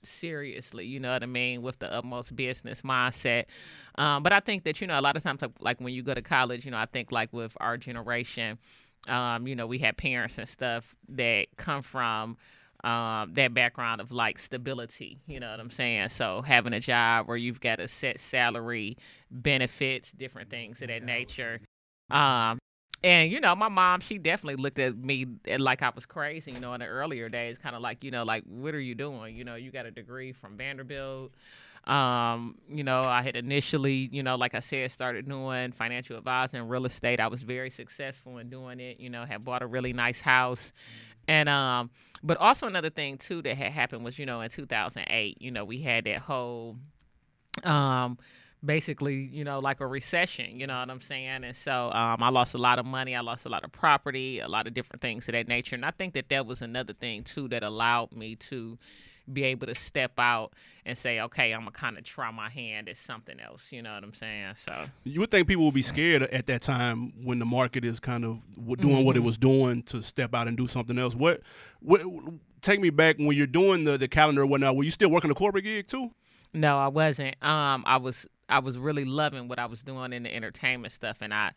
[0.04, 3.46] seriously, you know what I mean, with the utmost business mindset.
[3.96, 6.04] Um, but I think that, you know, a lot of times, like, like when you
[6.04, 8.58] go to college, you know, I think like with our generation,
[9.08, 12.38] um, you know, we have parents and stuff that come from
[12.84, 16.10] um, that background of like stability, you know what I'm saying?
[16.10, 18.98] So having a job where you've got a set salary,
[19.32, 21.60] benefits, different things of that nature.
[22.10, 22.58] Um,
[23.04, 25.26] and you know, my mom, she definitely looked at me
[25.58, 28.24] like I was crazy, you know, in the earlier days, kind of like, you know,
[28.24, 29.36] like, what are you doing?
[29.36, 31.32] You know, you got a degree from Vanderbilt.
[31.86, 36.68] Um, you know, I had initially, you know, like I said, started doing financial advising,
[36.68, 37.20] real estate.
[37.20, 39.00] I was very successful in doing it.
[39.00, 40.74] You know, had bought a really nice house,
[41.28, 41.90] and um,
[42.22, 45.64] but also another thing too that had happened was, you know, in 2008, you know,
[45.64, 46.76] we had that whole,
[47.64, 48.18] um,
[48.64, 50.60] basically, you know, like a recession.
[50.60, 51.44] You know what I'm saying?
[51.44, 53.16] And so um, I lost a lot of money.
[53.16, 55.76] I lost a lot of property, a lot of different things of that nature.
[55.76, 58.78] And I think that that was another thing too that allowed me to
[59.32, 60.54] be able to step out
[60.86, 63.68] and say, okay, I'm gonna kind of try my hand at something else.
[63.72, 64.56] You know what I'm saying?
[64.66, 68.00] So You would think people would be scared at that time when the market is
[68.00, 68.42] kind of
[68.80, 71.16] doing what it was doing to step out and do something else.
[71.16, 71.42] What,
[71.80, 72.02] what
[72.62, 74.76] take me back when you're doing the, the calendar and whatnot.
[74.76, 76.12] Were you still working a corporate gig too?
[76.54, 77.36] no, I wasn't.
[77.44, 81.18] Um, I was I was really loving what I was doing in the entertainment stuff,
[81.22, 81.52] and I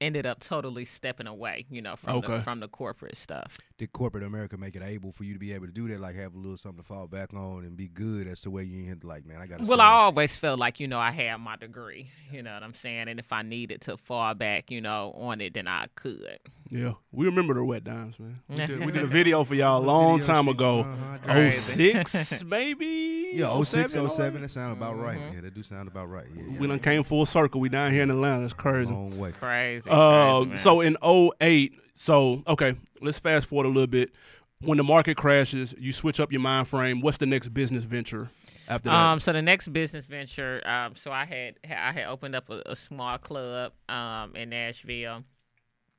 [0.00, 1.64] ended up totally stepping away.
[1.70, 2.36] You know, from Okay.
[2.36, 3.58] the from the corporate stuff.
[3.78, 6.14] Did corporate America make it able for you to be able to do that, like
[6.16, 8.88] have a little something to fall back on and be good as to where you
[8.88, 9.68] had like, man, I got to.
[9.68, 12.10] Well, I always felt like you know I had my degree.
[12.30, 15.40] You know what I'm saying, and if I needed to fall back, you know, on
[15.40, 16.38] it, then I could.
[16.70, 18.40] Yeah, we remember the wet dimes, man.
[18.48, 20.54] We did, we did a video for y'all a long Video time shit.
[20.54, 20.78] ago.
[20.78, 21.18] Uh-huh.
[21.28, 23.30] Oh six, maybe.
[23.34, 25.20] Yeah, 06, 07, 07, that sound about right.
[25.34, 26.26] Yeah, that do sound about right.
[26.34, 26.58] Yeah, yeah.
[26.58, 27.60] We done came full circle.
[27.60, 28.44] We down here in Atlanta.
[28.44, 28.92] It's crazy.
[28.92, 29.32] Long way.
[29.32, 29.88] Crazy.
[29.90, 30.96] Uh, crazy, so in
[31.40, 34.12] 08, so okay, let's fast forward a little bit.
[34.60, 37.00] When the market crashes, you switch up your mind frame.
[37.00, 38.30] What's the next business venture
[38.68, 38.94] after that?
[38.94, 42.62] Um, so the next business venture, um, so I had I had opened up a,
[42.66, 45.24] a small club um in Nashville.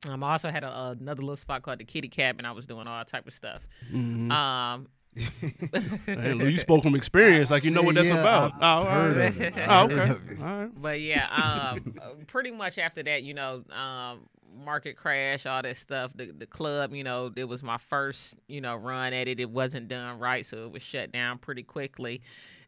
[0.08, 2.44] Um, I also had a, another little spot called the Kitty Cabin.
[2.44, 3.66] I was doing all type of stuff.
[3.92, 4.30] Mhm.
[4.30, 4.86] Um,
[6.06, 8.52] Hey, Lou, you spoke from experience, like you know what that's Yeah, about.
[8.56, 9.28] I've Oh, all heard right.
[9.30, 9.54] of it.
[9.66, 10.42] Oh, okay.
[10.42, 10.82] All right.
[10.82, 11.94] but yeah, um,
[12.26, 14.28] pretty much after that, you know, um,
[14.64, 16.12] market crash, all that stuff.
[16.14, 19.40] The the club, you know, it was my first, you know, run at it.
[19.40, 22.20] It wasn't done right, so it was shut down pretty quickly.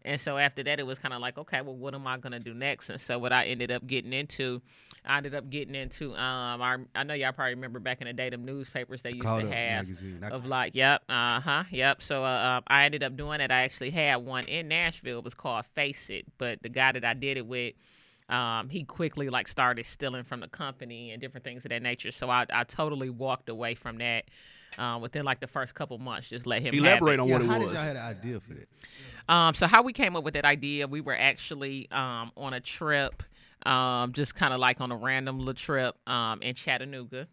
[0.04, 2.38] And so after that, it was kind of like, okay, well, what am I gonna
[2.38, 2.88] do next?
[2.88, 4.62] And so what I ended up getting into,
[5.04, 6.14] I ended up getting into.
[6.14, 9.22] Um, I, I know y'all probably remember back in the day, them newspapers they used
[9.22, 10.22] Called to have magazine.
[10.22, 12.00] Of like, yep, uh huh, yep.
[12.00, 13.50] So uh, um, I ended up doing it.
[13.50, 15.18] I actually had one in Nashville.
[15.18, 17.74] It was called Face It, but the guy that I did it with,
[18.28, 22.12] um, he quickly like started stealing from the company and different things of that nature.
[22.12, 24.24] So I, I totally walked away from that.
[24.76, 27.20] Uh, within like the first couple months, just let him have Elaborate it.
[27.20, 27.68] on yeah, what it how was.
[27.68, 29.32] did y'all have the idea for that?
[29.32, 32.60] Um, so how we came up with that idea, we were actually um, on a
[32.60, 33.22] trip,
[33.66, 37.28] um, just kind of like on a random little trip um, in Chattanooga.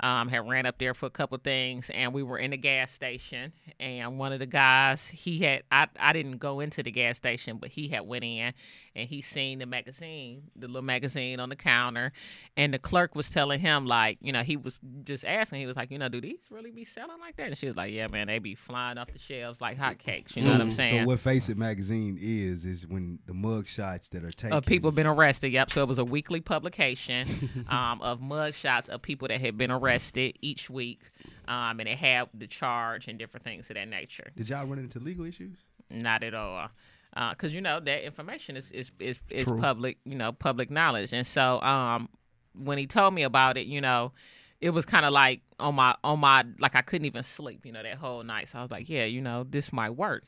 [0.00, 2.90] Um, had ran up there for a couple things, and we were in the gas
[2.90, 7.18] station, and one of the guys he had I I didn't go into the gas
[7.18, 8.54] station, but he had went in,
[8.94, 12.12] and he seen the magazine, the little magazine on the counter,
[12.56, 15.76] and the clerk was telling him like, you know, he was just asking, he was
[15.76, 17.46] like, you know, do these really be selling like that?
[17.46, 20.36] And she was like, yeah, man, they be flying off the shelves like hotcakes.
[20.36, 21.04] You know what I'm saying?
[21.04, 24.64] So what Face It magazine is is when the mug shots that are taken of
[24.66, 25.52] people been arrested.
[25.52, 25.70] Yep.
[25.70, 29.70] So it was a weekly publication um, of mug shots of people that had been
[29.70, 31.02] arrested each week,
[31.48, 34.30] um, and it had the charge and different things of that nature.
[34.36, 35.58] Did y'all run into legal issues?
[35.90, 36.68] Not at all.
[37.14, 41.26] Because you know that information is is is, is public, you know, public knowledge, and
[41.26, 42.08] so um,
[42.54, 44.12] when he told me about it, you know,
[44.60, 47.72] it was kind of like on my on my like I couldn't even sleep, you
[47.72, 48.48] know, that whole night.
[48.48, 50.24] So I was like, yeah, you know, this might work.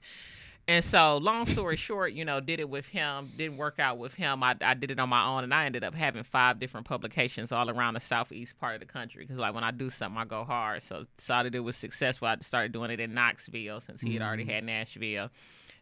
[0.67, 4.15] And so, long story short, you know, did it with him, didn't work out with
[4.15, 4.43] him.
[4.43, 7.53] I, I did it on my own, and I ended up having five different publications
[7.53, 9.25] all around the southeast part of the country.
[9.25, 10.83] Because, like, when I do something, I go hard.
[10.83, 12.29] So, saw that it was successful.
[12.29, 15.29] I started doing it in Knoxville since he had already had Nashville.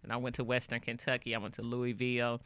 [0.02, 1.34] And I went to Western Kentucky.
[1.34, 2.40] I went to Louisville,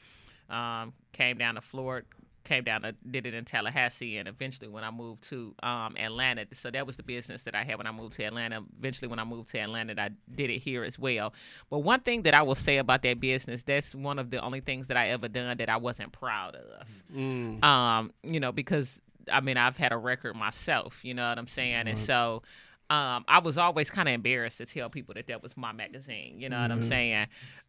[0.51, 2.07] um, came down to Florida,
[2.47, 6.47] came down to did it in Tallahassee, and eventually when I moved to um, Atlanta,
[6.53, 8.62] so that was the business that I had when I moved to Atlanta.
[8.79, 11.35] Eventually, when I moved to Atlanta, I did it here as well.
[11.69, 14.61] But one thing that I will say about that business, that's one of the only
[14.61, 16.87] things that I ever done that I wasn't proud of.
[17.14, 17.62] Mm.
[17.62, 21.05] Um, you know, because I mean, I've had a record myself.
[21.05, 22.42] You know what I'm saying, and so.
[22.88, 26.40] Um, I was always kind of embarrassed to tell people that that was my magazine.
[26.40, 27.27] You know what I'm saying?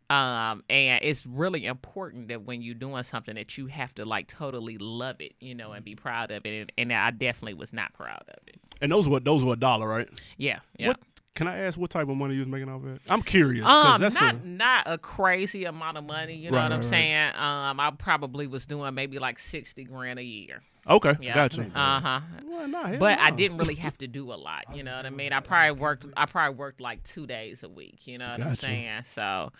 [0.09, 4.27] Um, and it's really important that when you're doing something that you have to like
[4.27, 6.61] totally love it, you know, and be proud of it.
[6.61, 8.55] And, and I definitely was not proud of it.
[8.79, 10.07] And those were those were a dollar, right?
[10.37, 10.89] Yeah, yeah.
[10.89, 10.99] What
[11.35, 11.77] can I ask?
[11.77, 13.01] What type of money you was making off of it?
[13.09, 16.35] I'm curious Um, that's not a, not a crazy amount of money.
[16.35, 16.89] You know Right, what I'm right, right.
[16.89, 17.35] saying?
[17.35, 20.61] Um, I probably was doing maybe like sixty grand a year.
[20.89, 21.15] Okay.
[21.19, 21.35] Yeah.
[21.35, 21.63] Gotcha.
[21.73, 22.19] Uh huh.
[22.47, 24.65] Well, nah, hell But I didn't really have to do a lot.
[24.73, 25.33] You know what I mean?
[25.33, 26.05] I probably worked.
[26.15, 28.07] I probably worked like two days a week.
[28.07, 29.03] You know what I'm saying?
[29.05, 29.51] So,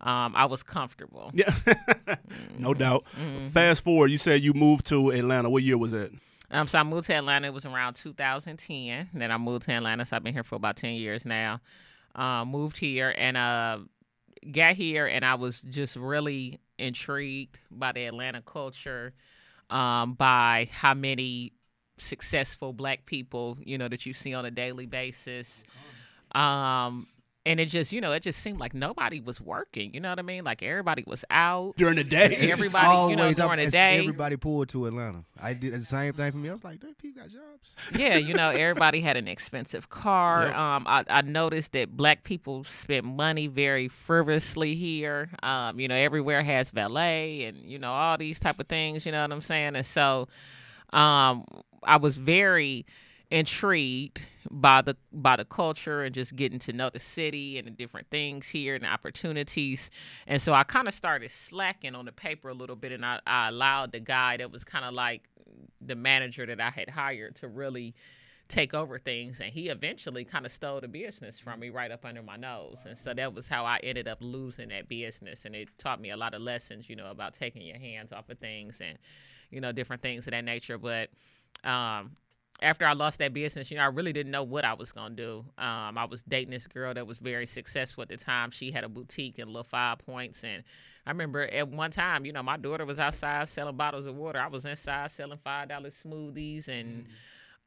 [0.00, 1.30] um, I was comfortable.
[1.34, 1.54] Yeah,
[2.58, 3.06] no doubt.
[3.52, 5.50] Fast forward, you said you moved to Atlanta.
[5.50, 6.12] What year was that?
[6.50, 7.48] Um, so I moved to Atlanta.
[7.48, 9.10] It was around 2010.
[9.12, 10.04] Then I moved to Atlanta.
[10.04, 11.60] So I've been here for about 10 years now.
[12.14, 13.78] Uh, moved here and uh,
[14.50, 19.12] got here, and I was just really intrigued by the Atlanta culture,
[19.70, 21.52] um, by how many
[21.98, 25.64] successful Black people you know that you see on a daily basis.
[26.32, 27.06] Um,
[27.46, 29.94] and it just, you know, it just seemed like nobody was working.
[29.94, 30.44] You know what I mean?
[30.44, 31.74] Like everybody was out.
[31.76, 32.34] During the day.
[32.50, 33.98] Everybody, you know, Always, I'm- during the day.
[34.00, 35.24] everybody pulled to Atlanta.
[35.40, 36.48] I did the same thing for me.
[36.48, 40.46] I was like, "Those people got jobs." yeah, you know, everybody had an expensive car.
[40.46, 40.56] Yep.
[40.56, 45.28] Um, I, I noticed that black people spend money very frivolously here.
[45.42, 49.06] Um, you know, everywhere has valet and you know all these type of things.
[49.06, 49.76] You know what I'm saying?
[49.76, 50.28] And so,
[50.92, 51.44] um,
[51.84, 52.86] I was very
[53.36, 57.70] intrigued by the by the culture and just getting to know the city and the
[57.70, 59.90] different things here and the opportunities.
[60.26, 63.20] And so i kind of started slacking on the paper a little bit and i,
[63.26, 65.28] I allowed the guy that was kind of like
[65.82, 67.94] the manager that i had hired to really
[68.48, 69.40] take over things.
[69.40, 72.84] And he eventually kind of stole the business from me right up under my nose.
[72.86, 75.44] And so that was how i ended up losing that business.
[75.44, 78.30] And it taught me a lot of lessons you know about taking your hands off
[78.30, 78.96] of things and
[79.50, 80.78] you know different things of that nature.
[80.78, 81.10] But
[81.64, 82.12] um
[82.62, 85.14] after I lost that business, you know, I really didn't know what I was gonna
[85.14, 85.44] do.
[85.58, 88.50] Um, I was dating this girl that was very successful at the time.
[88.50, 90.62] She had a boutique in Little Five Points, and
[91.06, 94.40] I remember at one time, you know, my daughter was outside selling bottles of water.
[94.40, 97.06] I was inside selling five dollar smoothies, and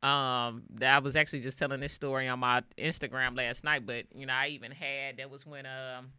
[0.02, 3.86] um, I was actually just telling this story on my Instagram last night.
[3.86, 6.12] But you know, I even had that was when um.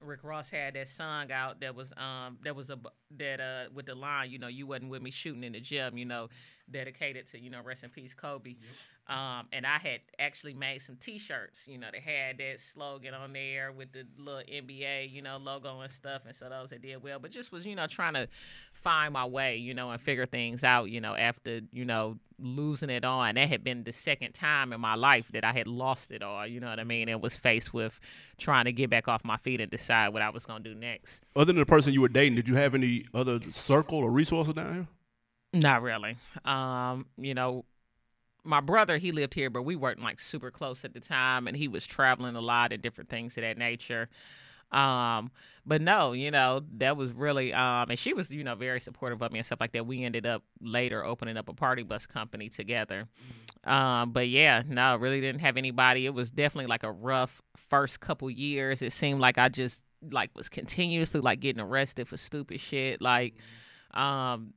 [0.00, 2.78] Rick Ross had that song out that was um that was a
[3.16, 5.98] that uh with the line you know you wasn't with me shooting in the gym
[5.98, 6.28] you know
[6.70, 8.56] dedicated to you know rest in peace Kobe.
[9.08, 13.32] Um and I had actually made some T-shirts you know that had that slogan on
[13.32, 17.02] there with the little NBA you know logo and stuff and so those that did
[17.02, 17.18] well.
[17.18, 18.28] But just was you know trying to
[18.72, 22.90] find my way you know and figure things out you know after you know losing
[22.90, 23.22] it all.
[23.22, 26.22] And that had been the second time in my life that I had lost it
[26.22, 27.08] all you know what I mean?
[27.08, 27.98] And was faced with
[28.36, 31.22] trying to get back off my feet and decide what I was gonna do next.
[31.34, 34.54] Other than the person you were dating, did you have any other circle or resources
[34.54, 34.86] down here?
[35.52, 36.16] Not really.
[36.44, 37.64] Um, you know,
[38.44, 41.56] my brother he lived here, but we weren't like super close at the time, and
[41.56, 44.08] he was traveling a lot and different things of that nature.
[44.70, 45.30] Um,
[45.64, 49.22] but no, you know, that was really um, and she was you know very supportive
[49.22, 49.86] of me and stuff like that.
[49.86, 53.08] We ended up later opening up a party bus company together.
[53.64, 56.06] Um, but yeah, no, really didn't have anybody.
[56.06, 58.82] It was definitely like a rough first couple years.
[58.82, 63.00] It seemed like I just like was continuously like getting arrested for stupid shit.
[63.00, 63.34] Like,
[63.94, 64.52] um,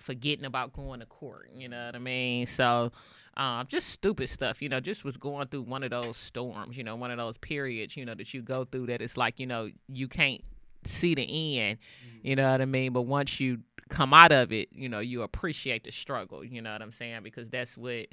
[0.00, 1.50] forgetting about going to court.
[1.54, 2.46] You know what I mean?
[2.46, 2.92] So.
[3.36, 4.80] Um, just stupid stuff, you know.
[4.80, 8.04] Just was going through one of those storms, you know, one of those periods, you
[8.04, 10.42] know, that you go through that it's like, you know, you can't
[10.84, 11.78] see the end,
[12.22, 12.92] you know what I mean.
[12.92, 16.72] But once you come out of it, you know, you appreciate the struggle, you know
[16.72, 18.08] what I'm saying, because that's what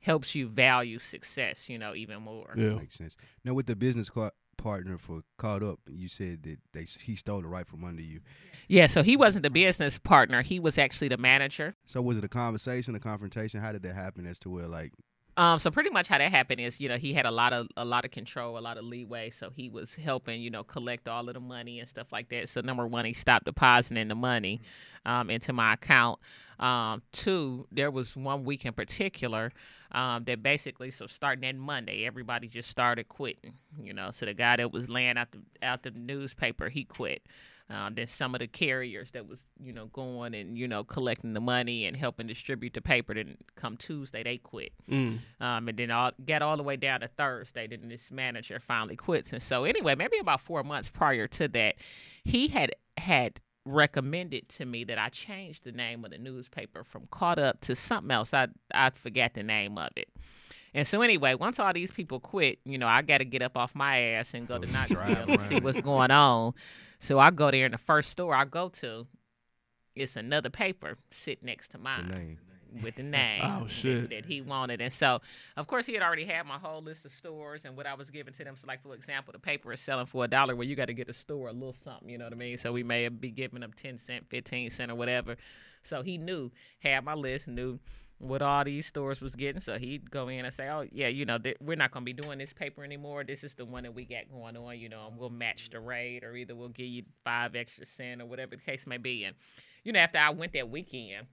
[0.00, 2.52] helps you value success, you know, even more.
[2.56, 2.74] Yeah.
[2.74, 3.16] Makes sense.
[3.44, 4.30] Now, with the business ca-
[4.62, 8.20] partner for Caught Up, you said that they he stole it right from under you.
[8.68, 11.74] Yeah, so he wasn't the business partner; he was actually the manager.
[11.84, 13.60] So was it a conversation, a confrontation?
[13.60, 14.26] How did that happen?
[14.26, 14.92] As to where like
[15.36, 17.68] Um, so pretty much how that happened is, you know, he had a lot of
[17.76, 19.30] a lot of control, a lot of leeway.
[19.30, 22.50] So he was helping, you know, collect all of the money and stuff like that.
[22.50, 24.60] So number one, he stopped depositing the money
[25.06, 26.20] um, into my account.
[26.60, 29.52] Um, two, there was one week in particular
[29.92, 33.54] um, that basically, so starting that Monday, everybody just started quitting.
[33.80, 37.22] You know, so the guy that was laying out the out the newspaper, he quit.
[37.72, 41.32] Um, then some of the carriers that was, you know, going and you know collecting
[41.32, 43.14] the money and helping distribute the paper.
[43.14, 44.72] Then come Tuesday, they quit.
[44.90, 45.20] Mm.
[45.40, 47.66] Um, and then all got all the way down to Thursday.
[47.66, 49.32] Then this manager finally quits.
[49.32, 51.76] And so anyway, maybe about four months prior to that,
[52.24, 57.06] he had had recommended to me that I change the name of the newspaper from
[57.10, 58.34] Caught Up to something else.
[58.34, 60.08] I I forgot the name of it.
[60.74, 63.56] And so anyway, once all these people quit, you know, I got to get up
[63.56, 66.54] off my ass and go to Knoxville Drive and see what's going on.
[67.02, 69.08] So I go there, and the first store I go to,
[69.96, 72.38] it's another paper sitting next to the mine name?
[72.80, 74.10] with the name Oh, that- shit.
[74.10, 74.80] That, he wanted.
[74.80, 75.20] And so,
[75.56, 78.08] of course, he had already had my whole list of stores and what I was
[78.08, 78.54] giving to them.
[78.54, 80.94] So, like, for example, the paper is selling for a dollar where you got to
[80.94, 82.56] get a store a little something, you know what I mean?
[82.56, 85.36] So, we may be giving them 10 cent, 15 cent, or whatever.
[85.82, 87.80] So, he knew, had my list, knew
[88.22, 89.60] what all these stores was getting.
[89.60, 92.12] So, he'd go in and say, oh, yeah, you know, th- we're not going to
[92.12, 93.24] be doing this paper anymore.
[93.24, 94.78] This is the one that we got going on.
[94.78, 98.26] You know, we'll match the rate or either we'll give you five extra cent or
[98.26, 99.24] whatever the case may be.
[99.24, 99.34] And,
[99.84, 101.26] you know, after I went that weekend,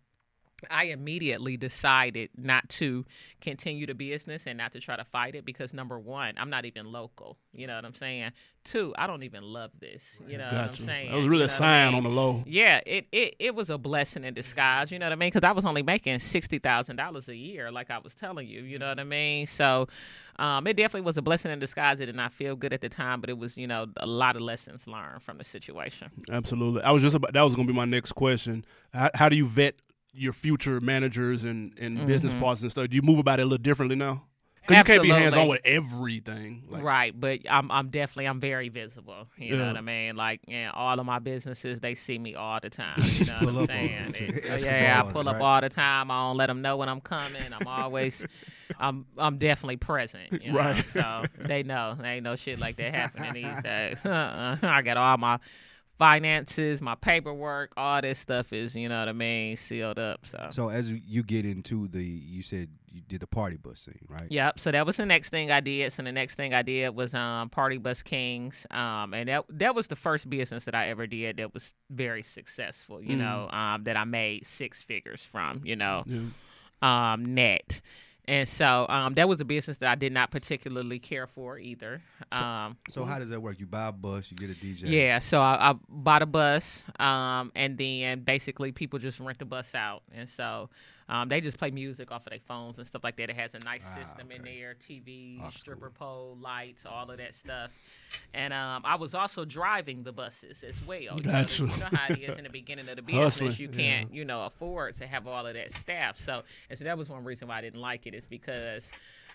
[0.69, 3.05] I immediately decided not to
[3.41, 6.65] continue the business and not to try to fight it because number one, I'm not
[6.65, 7.37] even local.
[7.53, 8.31] You know what I'm saying?
[8.63, 10.03] Two, I don't even love this.
[10.27, 11.09] You know what I'm saying?
[11.11, 11.95] That was really You a know I sign mean?
[11.97, 12.43] on the low.
[12.45, 14.91] Yeah, it, it it was a blessing in disguise.
[14.91, 15.27] You know what I mean?
[15.27, 18.61] Because I was only making sixty thousand dollars a year, like I was telling you.
[18.61, 19.47] You know what I mean?
[19.47, 19.87] So,
[20.37, 21.99] um, it definitely was a blessing in disguise.
[22.01, 24.35] It did not feel good at the time, but it was you know a lot
[24.35, 26.09] of lessons learned from the situation.
[26.29, 26.81] Absolutely.
[26.83, 28.65] I was just about that was going to be my next question.
[28.93, 29.75] How, how do you vet
[30.13, 32.41] your future managers and, and business Mm-hmm.
[32.43, 32.89] partners and stuff?
[32.89, 34.23] Do you move about it a little differently now?
[34.67, 36.63] Because you can't be hands on with everything.
[36.69, 39.27] Like, right, but I'm I'm definitely I'm very visible.
[39.35, 40.15] You know what I mean?
[40.15, 43.01] Like, yeah, all of my businesses they see me all the time.
[43.01, 44.03] You know what I'm saying?
[44.03, 46.11] them to It- ask yeah, I pull balls, up all the time.
[46.11, 47.41] I don't let them know when I'm coming.
[47.51, 48.27] I'm always,
[48.79, 50.43] I'm I'm definitely present.
[50.43, 50.59] You know?
[50.59, 50.85] Right.
[50.85, 54.05] So they know there ain't no shit like that happening these days.
[54.05, 54.57] Uh-uh.
[54.61, 55.39] I got all my
[55.99, 60.25] finances, my paperwork, all this stuff is you know what I mean sealed up.
[60.25, 60.47] So.
[60.49, 64.25] So as you get into the, you said you did the party bus scene, right?
[64.31, 64.59] Yep.
[64.59, 65.93] So that was the next thing I did.
[65.93, 69.75] So the next thing I did was um, Party Bus Kings, um, and that that
[69.75, 73.01] was the first business that I ever did that was very successful.
[73.03, 73.19] You Mm.
[73.19, 75.61] know, um, that I made six figures from.
[75.65, 77.13] You know, Yeah.
[77.13, 77.81] um, net.
[78.29, 81.99] And so um, that was a business that I did not particularly care for either.
[82.31, 83.59] Um, So how does that work?
[83.59, 84.83] You buy a bus, you get a DJ.
[84.87, 89.45] yeah, so I, I bought a bus, um, and then basically people just rent the
[89.45, 90.69] bus out, and so
[91.09, 93.29] um, they just play music off of their phones and stuff like that.
[93.29, 97.17] It has a nice Ah, system in there, TV, That's stripper pole, lights, all of
[97.17, 97.71] that stuff.
[98.33, 100.99] And um, I was also driving the buses as well.
[101.01, 101.63] You know, Gotcha.
[101.63, 103.39] you know how it is in the beginning of the business.
[103.39, 106.17] Hustling, You can't, you know, afford to have all of that staff.
[106.17, 108.91] So, and so that was one reason why I didn't like it is because.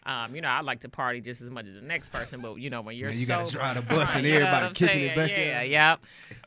[0.06, 2.56] Um, you know, I like to party just as much as the next person, but
[2.56, 4.74] you know, when you're Man, you gotta sober- drive the bus and everybody what I'm
[4.74, 5.70] kicking it back Yeah, in.
[5.70, 5.96] yeah.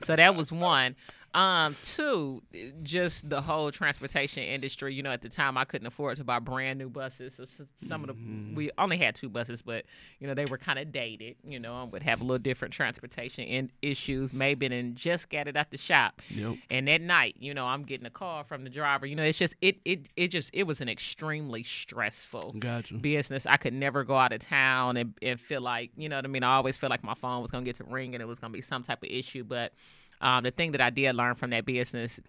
[0.03, 0.95] So that was one.
[1.37, 2.41] Um, two,
[2.81, 4.93] just the whole transportation industry.
[4.93, 7.35] You know, at the time I couldn't afford to buy brand new buses.
[7.35, 8.15] So some of the
[8.55, 9.85] we only had two buses, but
[10.19, 11.35] you know they were kind of dated.
[11.43, 14.33] You know, and would have a little different transportation in- issues.
[14.33, 16.21] Maybe and just got it at the shop.
[16.29, 16.55] Yep.
[16.71, 19.05] And at night, you know, I'm getting a call from the driver.
[19.05, 22.95] You know, it's just it it it just it was an extremely stressful Gotcha.
[22.95, 23.45] business.
[23.45, 26.29] I could never go out of town and, and feel like, you know what I
[26.29, 26.43] mean?
[26.43, 28.39] I always feel like my phone was going to get to ring and it was
[28.39, 29.43] going to be some type of issue.
[29.43, 29.73] But
[30.21, 32.19] um, the thing that I did learn from that business,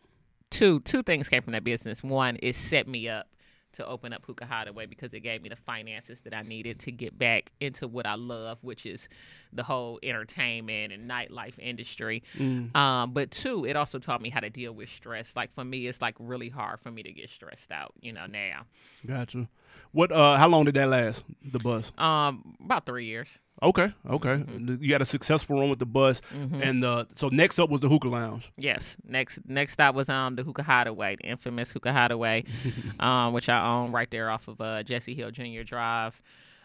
[0.50, 2.02] two two things came from that business.
[2.02, 3.26] One, it set me up
[3.72, 6.92] to open up Hookah Hideaway because it gave me the finances that I needed to
[6.92, 9.08] get back into what I love, which is
[9.52, 12.22] the whole entertainment and nightlife industry.
[12.36, 12.74] Mm.
[12.74, 15.36] Um, but two, it also taught me how to deal with stress.
[15.36, 18.26] Like for me, it's like really hard for me to get stressed out, you know,
[18.26, 18.62] now.
[19.06, 19.48] Gotcha.
[19.92, 20.12] What?
[20.12, 21.24] Uh, how long did that last?
[21.44, 21.92] The bus.
[21.98, 23.38] Um, about three years.
[23.62, 24.36] Okay, okay.
[24.36, 24.82] Mm-hmm.
[24.82, 27.88] You had a successful run with the bus, and uh, so next up was the
[27.88, 28.52] hookah lounge.
[28.56, 28.96] Yes.
[29.04, 32.44] Next next stop was um the Hookah Hideaway, the infamous Hookah Hideaway,
[33.00, 35.62] um, which I own right there off of uh, Jesse Hill Jr.
[35.64, 36.20] Drive.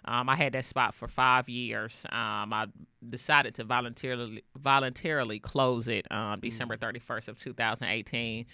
[0.06, 2.06] Um, I had that spot for five years.
[2.12, 2.66] Um, I
[3.10, 8.46] decided to voluntarily voluntarily close it um, December thirty first of two thousand eighteen.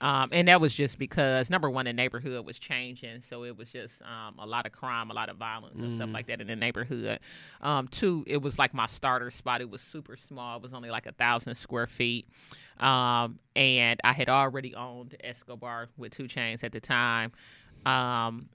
[0.00, 3.72] Um, and that was just because number one, the neighborhood was changing, so it was
[3.72, 6.48] just um, a lot of crime, a lot of violence, and stuff like that in
[6.48, 7.18] the neighborhood.
[7.62, 9.62] Um, two, it was like my starter spot.
[9.62, 10.58] It was super small.
[10.58, 12.28] It was only like a thousand square feet,
[12.78, 17.32] um, and I had already owned Escobar with 2 Chainz at the time.
[17.86, 18.48] Um,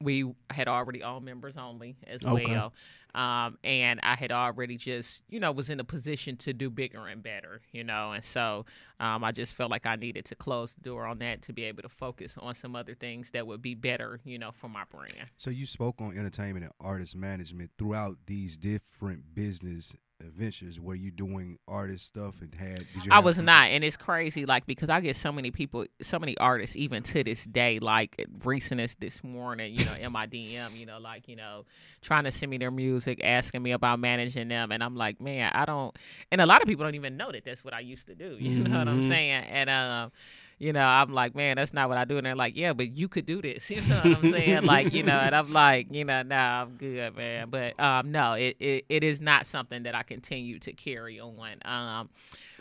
[0.00, 2.44] we had already all members only as Okay.
[2.44, 2.72] well.
[3.14, 7.06] Um, and I had already just, you know, was in a position to do bigger
[7.06, 8.66] and better, you know, and so
[8.98, 11.62] um, I just felt like I needed to close the door on that to be
[11.64, 14.82] able to focus on some other things that would be better, you know, for my
[14.90, 15.30] brand.
[15.36, 19.94] So you spoke on entertainment and artist management throughout these different business
[20.30, 20.80] ventures.
[20.80, 22.86] Were you doing artist stuff and had?
[23.10, 26.36] I was not, and it's crazy, like because I get so many people, so many
[26.38, 30.76] artists, even to this day, like recent as this morning, you know, in my DM,
[30.78, 31.64] you know, like you know,
[32.02, 35.52] trying to send me their music, asking me about managing them, and I'm like, man,
[35.54, 35.96] I don't,
[36.30, 38.36] and a lot of people don't even know that that's what I used to do.
[38.38, 39.08] You know what I'm Mhm.
[39.08, 39.44] saying?
[39.44, 40.12] And um.
[40.58, 42.16] You know, I'm like, man, that's not what I do.
[42.16, 43.70] And they're like, yeah, but you could do this.
[43.74, 44.62] You know what I'm saying?
[44.62, 47.50] like, you know, and I'm like, you know, nah, I'm good, man.
[47.50, 51.58] But um, no, it, it, it is not something that I continue to carry on.
[51.64, 52.08] Um,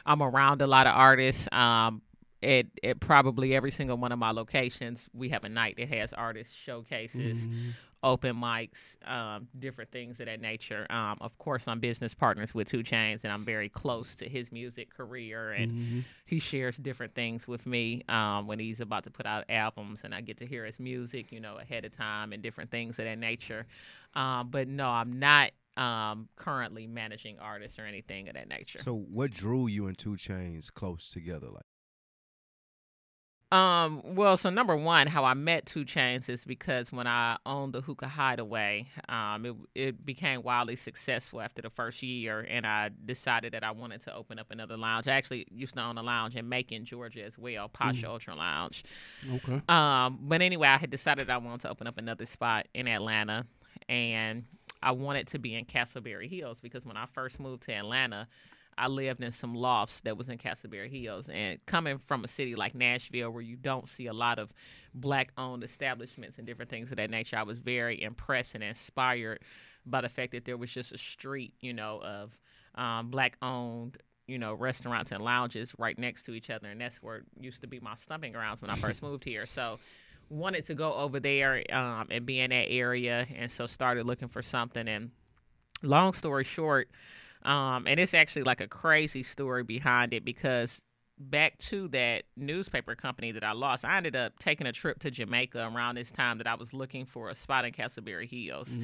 [0.05, 1.47] I'm around a lot of artists.
[1.51, 2.01] Um,
[2.41, 6.11] at, at probably every single one of my locations, we have a night that has
[6.13, 7.69] artist showcases, Mm-hmm.
[8.03, 10.85] Open mics, um, different things of that nature.
[10.89, 14.51] Um, of course, I'm business partners with 2 Chainz, and I'm very close to his
[14.51, 15.99] music career, and Mm-hmm.
[16.25, 20.13] he shares different things with me um, when he's about to put out albums, and
[20.13, 23.05] I get to hear his music, you know, ahead of time and different things of
[23.05, 23.65] that nature.
[24.15, 28.79] Um, but no, I'm not um, currently managing artists or anything of that nature.
[28.79, 31.47] So what drew you and 2 Chainz close together?
[31.49, 31.65] Like
[33.53, 37.73] Um, well, so number one, how I met 2 Chainz is because when I owned
[37.73, 42.89] the Hookah Hideaway, um, it, it became wildly successful after the first year, and I
[43.05, 45.07] decided that I wanted to open up another lounge.
[45.07, 48.83] I actually used to own a lounge in Macon, Georgia, as well, Posh Ultra Lounge.
[49.35, 49.61] Okay.
[49.69, 53.45] Um, but anyway, I had decided I wanted to open up another spot in Atlanta,
[53.87, 54.45] and
[54.81, 58.27] I wanted to be in Castleberry Hills because when I first moved to Atlanta,
[58.77, 62.55] I lived in some lofts that was in Castleberry Hills, and coming from a city
[62.55, 64.53] like Nashville, where you don't see a lot of
[64.93, 69.39] black-owned establishments and different things of that nature, I was very impressed and inspired
[69.85, 72.37] by the fact that there was just a street, you know, of
[72.75, 77.17] um, black-owned you know, restaurants and lounges right next to each other, and that's where
[77.17, 79.45] it used to be my stomping grounds when I first moved here.
[79.45, 79.79] So,
[80.29, 84.29] wanted to go over there um, and be in that area, and so started looking
[84.29, 84.87] for something.
[84.87, 85.11] And
[85.81, 86.89] long story short,
[87.45, 90.81] um, and it's actually like a crazy story behind it because
[91.19, 95.11] back to that newspaper company that I lost, I ended up taking a trip to
[95.11, 98.77] Jamaica around this time that I was looking for a spot in Castleberry Hills.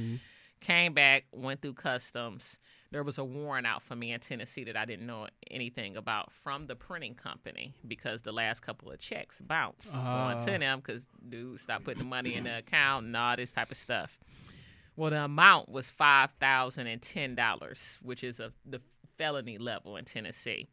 [0.62, 2.60] Came back, went through customs.
[2.92, 6.34] There was a warrant out for me in Tennessee that I didn't know anything about
[6.34, 10.46] from the printing company because the last couple of checks bounced going Ah.
[10.46, 13.72] to them because dude stopped putting the money in the account and all this type
[13.72, 14.18] of stuff.
[15.00, 18.82] Well, the amount was five thousand and ten dollars, which is a the
[19.18, 20.68] felony level in Tennessee.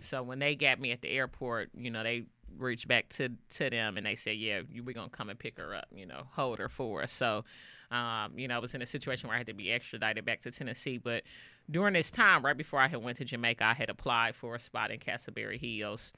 [0.00, 2.24] So when they got me at the airport, you know, they
[2.56, 5.76] reached back to to them and they said, "Yeah, we're gonna come and pick her
[5.76, 5.86] up.
[5.94, 7.44] You know, hold her for us." So,
[7.92, 10.40] um, you know, I was in a situation where I had to be extradited back
[10.40, 10.98] to Tennessee.
[10.98, 11.22] But
[11.70, 14.58] during this time, right before I had went to Jamaica, I had applied for a
[14.58, 16.12] spot in Castleberry Hills,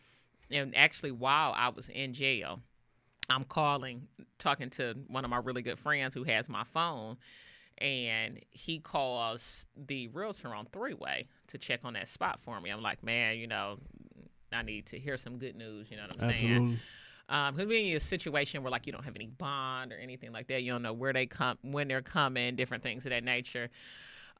[0.51, 2.61] and actually, while I was in jail,
[3.29, 4.09] I'm calling,
[4.39, 7.19] talking to one of my really good friends who has my phone,
[7.81, 12.70] and he calls the realtor on three way to check on that spot for me.
[12.70, 13.78] I'm like, man, you know,
[14.53, 15.91] I need to hear some good news.
[15.91, 16.53] You know what I'm saying?
[16.53, 16.81] Absolutely.
[17.28, 20.33] Um, because being in a situation where like you don't have any bond or anything
[20.33, 23.22] like that, you don't know where they come, when they're coming, different things of that
[23.22, 23.70] nature.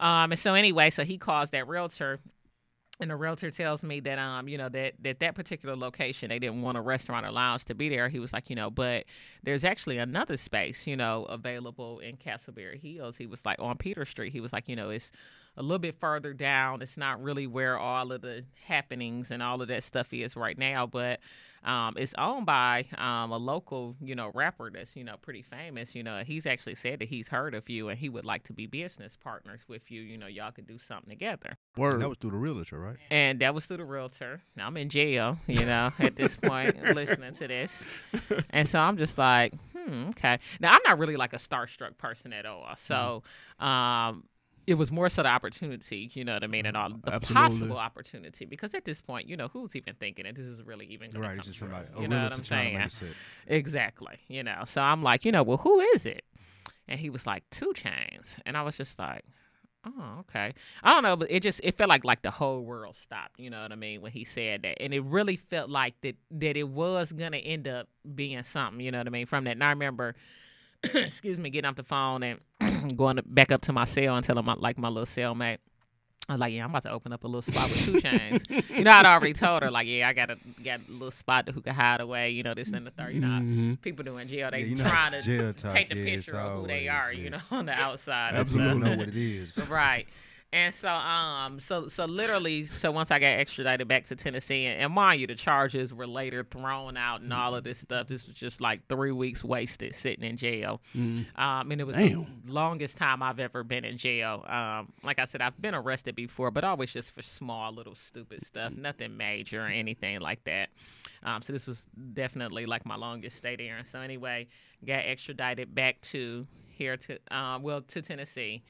[0.01, 2.19] Um, and so anyway, so he calls that realtor,
[3.01, 6.39] and the realtor tells me that um, you know, that that that particular location they
[6.39, 8.09] didn't want a restaurant or lounge to be there.
[8.09, 9.05] He was like, you know, but
[9.43, 13.17] there's actually another space, you know, available in Castleberry Hills.
[13.17, 14.33] He was like on Peter Street.
[14.33, 15.13] He was like, you know, it's
[15.57, 16.83] a little bit further down.
[16.83, 20.57] It's not really where all of the happenings and all of that stuff is right
[20.57, 21.21] now, but
[21.63, 25.95] um, it's owned by um, a local, you know, rapper that's you know pretty famous.
[25.95, 28.53] You know, he's actually said that he's heard of you and he would like to
[28.53, 30.01] be business partners with you.
[30.01, 31.57] You know, y'all could do something together.
[31.77, 32.01] Word.
[32.01, 32.97] that was through the realtor, right?
[33.11, 34.41] And that was through the realtor.
[34.57, 37.87] Now I'm in jail, you know, at this point, listening to this.
[38.51, 40.39] And so I'm just like, hmm, okay.
[40.61, 42.75] Now I'm not really like a starstruck person at all.
[42.77, 43.23] So,
[43.59, 44.25] um,
[44.71, 47.35] it was more so the opportunity, you know what I mean, and all the Absolutely.
[47.35, 48.45] possible opportunity.
[48.45, 51.23] Because at this point, you know, who's even thinking that this is really even going
[51.23, 51.89] Right, to just somebody.
[51.99, 53.13] You know what I'm trying to make saying?
[53.49, 54.17] Exactly.
[54.29, 56.25] You know, so I'm like, you know, well, who is it?
[56.87, 59.25] And he was like, 2 Chainz, and I was just like,
[59.85, 60.55] oh, okay.
[60.85, 63.41] I don't know, but it just it felt like like the whole world stopped.
[63.41, 66.17] You know what I mean when he said that, and it really felt like that
[66.31, 68.81] that it was gonna end up being something.
[68.81, 69.53] You know what I mean from that.
[69.53, 70.15] And I remember.
[70.95, 72.39] excuse me, getting off the phone and
[72.97, 75.59] going to- back up to my cell and telling my like my little cellmate,
[76.29, 78.71] I was like, yeah, I'm about to open up a little spot with 2 Chainz.
[78.77, 81.47] you know, I'd already told her like, yeah, I got a got a little spot
[81.47, 82.31] that Hookah Hideaway.
[82.31, 83.15] You know, this and the third.
[83.15, 83.81] You know, Mhm.
[83.83, 86.05] people do in jail, they Yeah, you know, trying to jail talk, paint the yeah,
[86.17, 87.13] picture of who they are.
[87.13, 88.35] You know, on the outside.
[88.35, 88.79] Absolutely.
[88.91, 89.57] Know what it is.
[89.69, 90.07] right.
[90.53, 94.81] And so, um, so so literally, so once I got extradited back to Tennessee, and,
[94.81, 98.09] and mind you, the charges were later thrown out and all of this stuff.
[98.09, 100.81] This was just like three weeks wasted sitting in jail.
[101.37, 102.27] Um, and it was Damn.
[102.45, 104.45] the longest time I've ever been in jail.
[104.49, 108.45] Um, like I said, I've been arrested before, but always just for small, little, stupid
[108.45, 110.71] stuff, nothing major or anything like that.
[111.23, 113.77] Um, so this was definitely like my longest stay there.
[113.77, 114.49] And so anyway,
[114.85, 116.45] got extradited back to
[116.81, 118.63] here to um, well to Tennessee.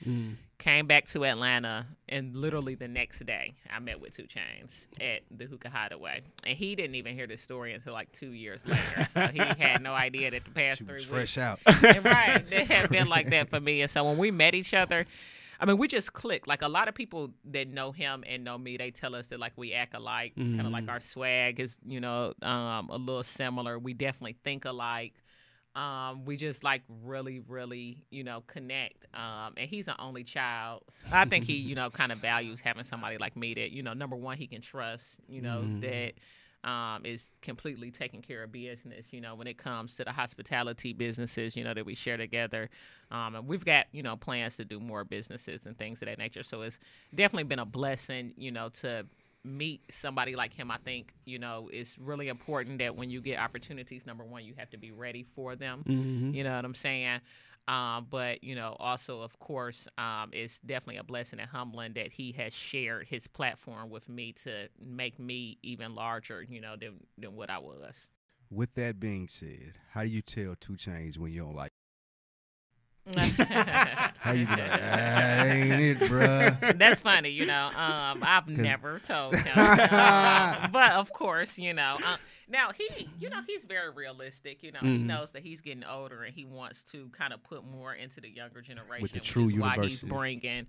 [0.59, 5.23] Came back to Atlanta, and literally the next day, I met with 2 Chainz at
[5.31, 9.09] the Hookah Hideaway, and he didn't even hear this story until like two years later.
[9.15, 11.61] So he had no idea that the past She three was weeks fresh out.
[11.85, 12.45] and right.
[12.53, 13.81] It had been like that for me.
[13.81, 15.07] And so when we met each other,
[15.61, 16.47] I mean, we just clicked.
[16.49, 19.41] Like a lot of people that know him and know me, they tell us that
[19.41, 23.23] like we act alike, kind of like our swag is, you know, um, a little
[23.23, 23.79] similar.
[23.79, 25.15] We definitely think alike.
[25.77, 29.07] Um, we just like really, really, you know, connect.
[29.15, 30.83] Um, and he's an only child.
[31.13, 33.93] I think he, you know, kind of values having somebody like me that, you know,
[33.93, 36.15] number one, he can trust, you know, that
[36.65, 40.93] um, is completely taking care of business, you know, when it comes to the hospitality
[40.93, 42.69] businesses, you know, that we share together.
[43.11, 46.19] Um, and we've got, you know, plans to do more businesses and things of that
[46.19, 46.43] nature.
[46.43, 46.79] So it's
[47.15, 49.07] definitely been a blessing, you know, to
[49.45, 50.71] meet somebody like him.
[50.71, 54.55] I think, you know, it's really important that when you get opportunities, number one, you
[54.59, 55.83] have to be ready for them.
[56.35, 57.21] You know what I'm saying?
[57.69, 62.13] Um, but you know, also of course, um, it's definitely a blessing and humbling that
[62.13, 67.01] he has shared his platform with me to make me even larger, you know, than
[67.17, 68.09] than what I was.
[68.51, 71.71] With that being said, how do you tell 2 Chainz when you don't like?
[73.19, 76.79] How you be like, that ain't it, bruh?
[76.79, 77.67] That's funny, you know.
[77.67, 79.57] Um, I've never told him,
[79.91, 81.97] Uh, but of course, you know.
[82.05, 82.17] Uh,
[82.49, 82.89] now he,
[83.19, 84.63] you know, he's very realistic.
[84.63, 85.07] You know, he Mhm.
[85.07, 88.29] knows that he's getting older and he wants to kind of put more into the
[88.29, 90.67] younger generation, the which true is why he's bringing.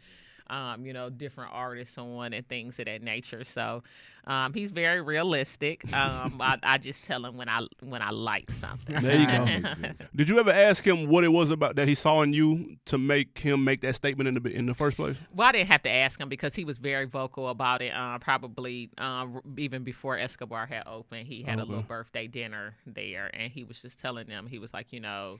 [0.50, 3.44] Um, you know, different artists on and things of that nature.
[3.44, 3.84] So,
[4.26, 5.92] um, he's very realistic.
[5.94, 9.02] Um, I, I just tell him when I when I like something.
[9.02, 9.94] There you go.
[10.16, 12.98] Did you ever ask him what it was about that he saw in you to
[12.98, 15.18] make him make that statement in the in the first place?
[15.34, 17.94] Well, I didn't have to ask him because he was very vocal about it.
[17.96, 22.76] Uh, probably um, r- even before Escobar had opened, he had a little birthday dinner
[22.86, 24.48] there, and he was just telling them.
[24.48, 25.40] He was like, you know,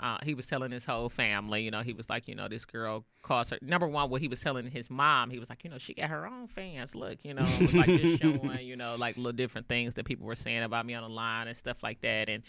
[0.00, 1.62] uh, he was telling his whole family.
[1.62, 3.58] You know, he was like, you know, this girl caused her.
[3.62, 6.10] Number one, what he was telling his mom, he was like, you know, she got
[6.10, 6.94] her own fans.
[6.94, 10.04] Look, you know, it was like just showing, you know, like little different things that
[10.04, 12.42] people were saying about me on the line and stuff like that, and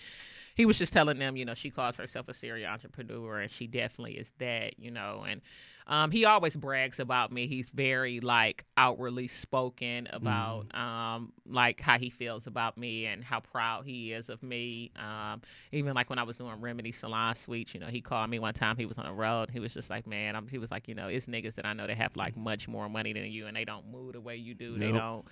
[0.60, 3.66] he was just telling them, you know, she calls herself a serial entrepreneur, and she
[3.66, 5.24] definitely is that, you know.
[5.26, 5.40] And
[5.88, 7.48] um, he always brags about me.
[7.48, 13.40] He's very like outwardly spoken about um, like how he feels about me and how
[13.40, 14.92] proud he is of me.
[14.98, 18.38] Um, even like when I was doing Remedy Salon Suites, you know, he called me
[18.38, 18.76] one time.
[18.76, 19.50] He was on the road.
[19.50, 21.72] He was just like, man, I'm, he was like, you know, it's niggas that I
[21.72, 24.36] know that have like much more money than you, and they don't move the way
[24.36, 24.78] you do.
[24.78, 25.26] They don't,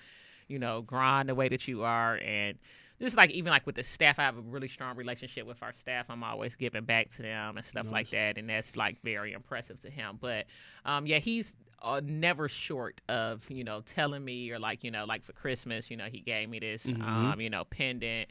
[0.48, 2.58] you know, grind the way that you are, and
[3.00, 5.74] just like even like with the staff, I have a really strong relationship with our
[5.74, 6.08] staff.
[6.10, 9.80] I'm always giving back to them and stuff like that, and that's like very impressive
[9.82, 10.18] to him.
[10.20, 10.46] But
[10.86, 15.06] um, yeah, he's uh, never short of you know telling me or like you know
[15.06, 18.30] like for Christmas, you know he gave me this um, you know pendant.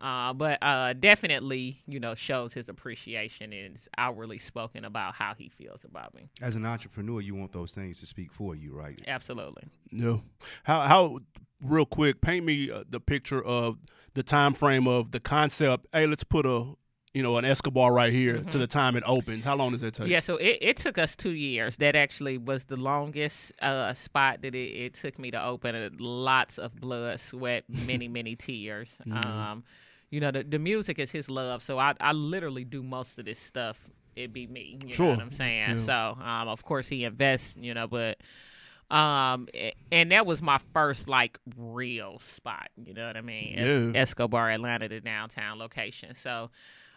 [0.00, 5.34] Uh, but uh, definitely, you know, shows his appreciation and is outwardly spoken about how
[5.34, 6.28] he feels about me.
[6.40, 9.00] As an entrepreneur, you want those things to speak for you, right?
[9.08, 9.64] Absolutely.
[9.90, 10.22] No.
[10.62, 11.18] How how
[11.60, 13.78] real quick paint me uh, the picture of
[14.18, 15.86] the time frame of the concept.
[15.92, 16.74] Hey, let's put a
[17.14, 19.44] you know an Escobar right here to the time it opens.
[19.44, 20.08] How long does that take?
[20.08, 21.78] Yeah, so it, it took us two years.
[21.78, 25.74] That actually was the longest uh, spot that it, it took me to open.
[25.74, 28.98] Uh, Lots of blood, sweat, many, many tears.
[29.10, 29.64] Um,
[30.10, 31.62] you know, the, the music is his love.
[31.62, 33.78] So I, I literally do most of this stuff.
[34.16, 34.78] It'd be me.
[34.84, 35.06] You Sure.
[35.08, 35.70] know what I'm saying?
[35.70, 35.76] Yeah.
[35.76, 38.18] So, um, of course, he invests, you know, but.
[38.90, 39.48] Um
[39.92, 43.58] and that was my first like real spot, you know what I mean?
[43.58, 44.00] Es- Yeah.
[44.00, 46.14] Escobar, Atlanta, the downtown location.
[46.14, 46.50] So,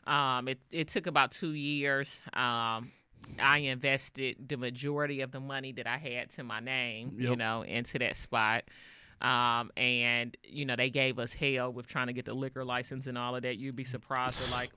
[0.07, 2.23] um, it it took about two years.
[2.33, 2.91] Um,
[3.39, 7.61] I invested the majority of the money that I had to my name, you know,
[7.63, 8.63] into that spot.
[9.21, 13.05] Um, and you know, they gave us hell with trying to get the liquor license
[13.05, 13.57] and all of that.
[13.57, 14.71] You'd be surprised at like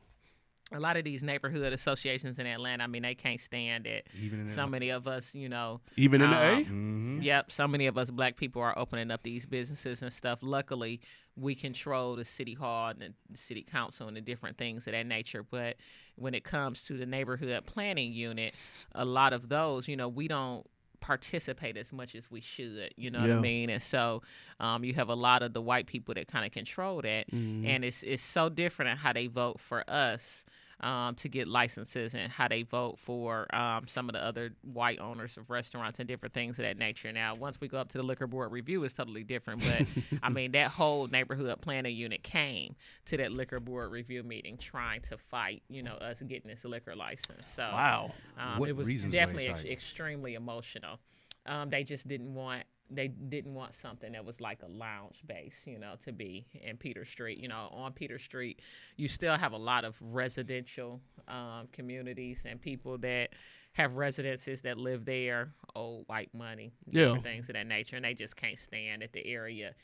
[0.72, 2.84] a lot of these neighborhood associations in Atlanta.
[2.84, 4.08] I mean, they can't stand it.
[4.18, 6.52] Even in So many of us, you know, Even in the A?
[6.56, 10.12] Um, hmm Yep, so many of us black people are opening up these businesses and
[10.12, 10.40] stuff.
[10.42, 11.00] Luckily,
[11.36, 15.06] we control the city hall and the city council and the different things of that
[15.06, 15.42] nature.
[15.42, 15.76] But
[16.16, 18.54] when it comes to the neighborhood planning unit,
[18.92, 20.66] a lot of those, you know, we don't
[21.04, 22.92] participate as much as we should.
[22.96, 23.68] You know what I mean?
[23.70, 24.22] And so
[24.58, 27.66] um, you have a lot of the white people that kind of control that, Mhm.
[27.66, 30.46] and it's it's so different in how they vote for us
[30.84, 35.00] um, to get licenses and how they vote for um, some of the other white
[35.00, 37.10] owners of restaurants and different things of that nature.
[37.10, 39.64] Now, once we go up to the liquor board review, it's totally different.
[39.64, 39.86] But
[40.22, 42.76] I mean, that whole neighborhood planning unit came
[43.06, 46.94] to that liquor board review meeting trying to fight, you know, us getting this liquor
[46.94, 47.48] license.
[47.48, 48.12] So Wow.
[48.38, 50.98] um, it was definitely ex- extremely emotional.
[51.46, 55.62] Um, they just didn't want they didn't want something that was like a lounge base,
[55.64, 57.38] you know, to be in Peter Street.
[57.38, 58.60] You know, on Peter Street,
[58.96, 63.30] you still have a lot of residential um, communities and people that
[63.72, 67.18] have residences that live there, old white money, Yeah.
[67.18, 69.74] things of that nature, and they just can't stand that the area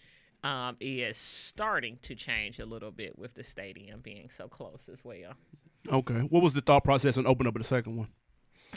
[0.44, 5.04] um, is starting to change a little bit with the stadium being so close as
[5.04, 5.32] well.
[5.90, 6.20] Okay.
[6.20, 8.08] What was the thought process in opening up the second one?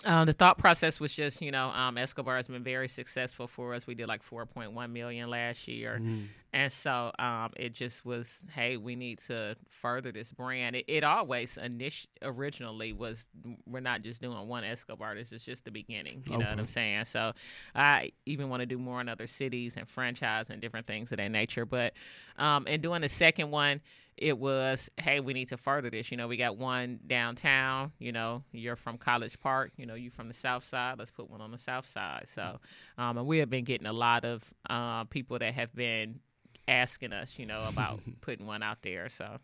[0.05, 3.73] Um, the thought process was just, you know, um, Escobar has been very successful for
[3.73, 3.85] us.
[3.87, 6.27] We did like 4.1 million last year, Mm.
[6.53, 10.75] And so um, it just was, hey, we need to further this brand.
[10.75, 13.27] It, it always init- originally was,
[13.65, 15.15] we're not just doing one Escobar.
[15.15, 16.23] This is just the beginning.
[16.29, 17.05] You know what I'm saying?
[17.05, 17.33] So
[17.73, 21.17] I even want to do more in other cities and franchise and different things of
[21.17, 21.65] that nature.
[21.65, 21.93] But
[22.37, 23.81] um, and doing the second one,
[24.15, 26.11] it was, hey, we need to further this.
[26.11, 27.91] You know, we got one downtown.
[27.97, 29.71] You know, you're from College Park.
[29.75, 30.99] You know, you from the South Side.
[30.99, 32.27] Let's put one on the South Side.
[32.31, 32.59] So,
[32.99, 36.19] um, and we have been getting a lot of uh, people that have been
[36.67, 39.09] asking us, you know, about putting one out there.
[39.09, 39.37] So,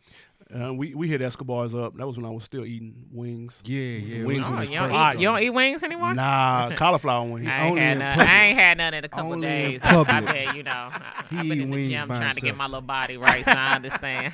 [0.56, 1.96] Uh, we we hit Escobar's up.
[1.98, 3.62] That was when I was still eating wings.
[3.66, 4.24] Yeah, yeah.
[4.26, 6.14] Wings oh, you, don't eat, you don't eat wings anymore?
[6.14, 7.48] Nah, cauliflower wings.
[7.48, 8.20] I ain't, only had in none.
[8.20, 9.82] I ain't had none in a couple Only days.
[9.84, 10.34] I, I've public.
[10.34, 12.82] been, you know, I, I've been in the gym by trying to get my little
[12.82, 14.34] body right, so I understand.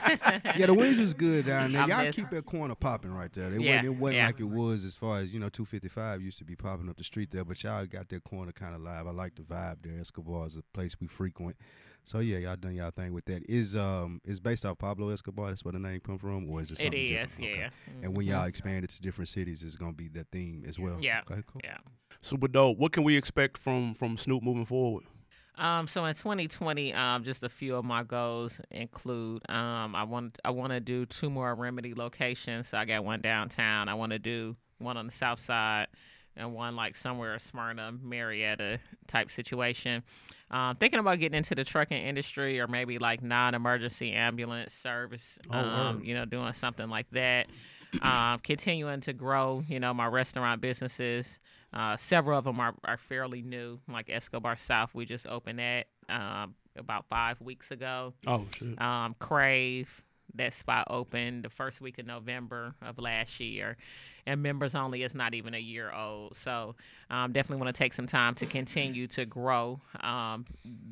[0.58, 1.88] Yeah, the wings was good down there.
[1.88, 3.54] Y'all keep that corner popping right there.
[3.54, 4.26] It Yeah, wasn't, it wasn't yeah.
[4.28, 5.50] like it was as far as you know.
[5.50, 8.24] Two fifty five used to be popping up the street there, but y'all got that
[8.24, 9.08] corner kind of live.
[9.08, 10.00] I like the vibe there.
[10.00, 11.56] Escobar is a place we frequent.
[12.06, 13.44] So yeah, y'all done y'all thing with that.
[13.50, 15.50] Is um is based off Pablo Escobar?
[15.50, 17.52] That's where the name come from, or is it It something is, different?
[17.52, 17.60] Okay.
[17.60, 17.70] yeah.
[18.04, 20.98] And when y'all expand it to different cities, it's gonna be that theme as well.
[21.02, 21.22] Yeah.
[21.30, 21.62] Okay, cool.
[21.64, 21.78] Yeah.
[22.22, 22.78] Super dope.
[22.78, 25.06] What can we expect from from Snoop moving forward?
[25.58, 30.38] Um, so in 2020, um, just a few of my goals include um, I want
[30.46, 32.68] I want to do two more remedy locations.
[32.70, 33.90] So I got one downtown.
[33.90, 35.88] I want to do one on the south side
[36.38, 40.04] and one like somewhere Smyrna, Marietta type situation.
[40.52, 45.40] Um, thinking about getting into the trucking industry or maybe like non-emergency ambulance service.
[45.52, 47.48] Oh, um, you know, doing something like that.
[48.02, 51.40] Um, continuing to grow, you know, my restaurant businesses.
[51.74, 54.94] Uh, several of them are, are fairly new, like Escobar South.
[54.94, 58.14] We just opened that um, about five weeks ago.
[58.28, 58.80] Oh shit.
[58.82, 60.04] Um, Crave,
[60.36, 63.78] that spot opened the first week of November of last year.
[64.28, 66.36] And members only is not even a year old.
[66.36, 66.76] So
[67.12, 70.46] um, definitely want to take some time to continue to grow um,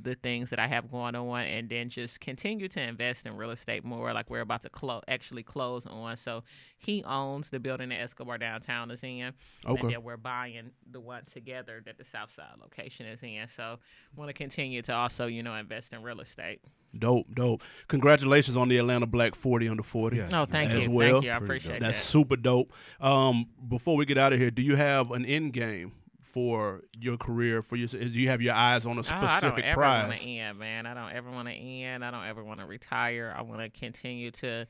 [0.03, 3.49] the things that I have going on and then just continue to invest in real
[3.49, 4.13] estate more.
[4.13, 6.15] Like we're about to clo- actually close on.
[6.15, 6.43] So
[6.77, 9.09] he owns the building that Escobar Downtown is in.
[9.21, 9.33] And
[9.65, 9.87] Okay.
[9.93, 13.47] then we're buying the one together that the South Side location is in.
[13.47, 13.79] So
[14.15, 16.59] want to continue to also, you know, invest in real estate.
[16.95, 17.63] Dope, dope.
[17.87, 20.15] Congratulations on the Atlanta Black 40 under 40.
[20.17, 20.29] Yeah.
[20.31, 20.91] Oh, thank As you.
[20.91, 21.13] well.
[21.13, 21.31] Thank you.
[21.31, 21.79] I appreciate dope.
[21.81, 22.05] That's that.
[22.05, 22.71] super dope.
[23.01, 23.22] Um,
[23.67, 27.61] before we get out of here, do you have an end game for your career?
[27.61, 30.07] For your, do you have your eyes on a specific Oh, I don't ever want
[30.11, 30.21] prize?
[30.21, 30.85] to end, man.
[30.85, 32.03] I don't ever want to end.
[32.03, 33.33] I don't ever want to retire.
[33.37, 34.65] I want to continue to.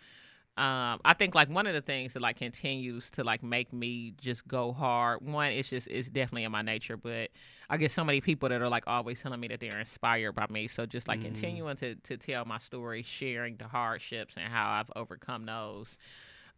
[0.55, 4.13] Um, I think like one of the things that like continues to like make me
[4.21, 5.25] just go hard.
[5.25, 7.31] One, it's just it's definitely in my nature, but
[7.71, 10.45] I get so many people that are like always telling me that they're inspired by
[10.51, 10.67] me.
[10.67, 11.23] So just like Mm.
[11.23, 15.97] continuing to to tell my story, sharing the hardships and how I've overcome those.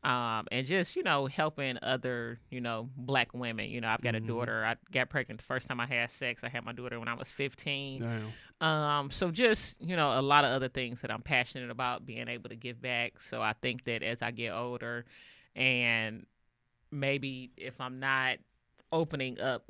[0.05, 3.69] Um, and just you know helping other you know black women.
[3.69, 4.23] You know, I've got Mhm.
[4.23, 4.63] a daughter.
[4.63, 6.43] I got pregnant the first time I had sex.
[6.43, 8.01] I had my daughter when I was 15.
[8.03, 8.67] Damn.
[8.67, 12.27] Um, so just you know, a lot of other things that I'm passionate about, being
[12.27, 13.19] able to give back.
[13.19, 15.05] So I think that as I get older,
[15.55, 16.25] and
[16.91, 18.37] maybe if I'm not
[18.91, 19.63] opening up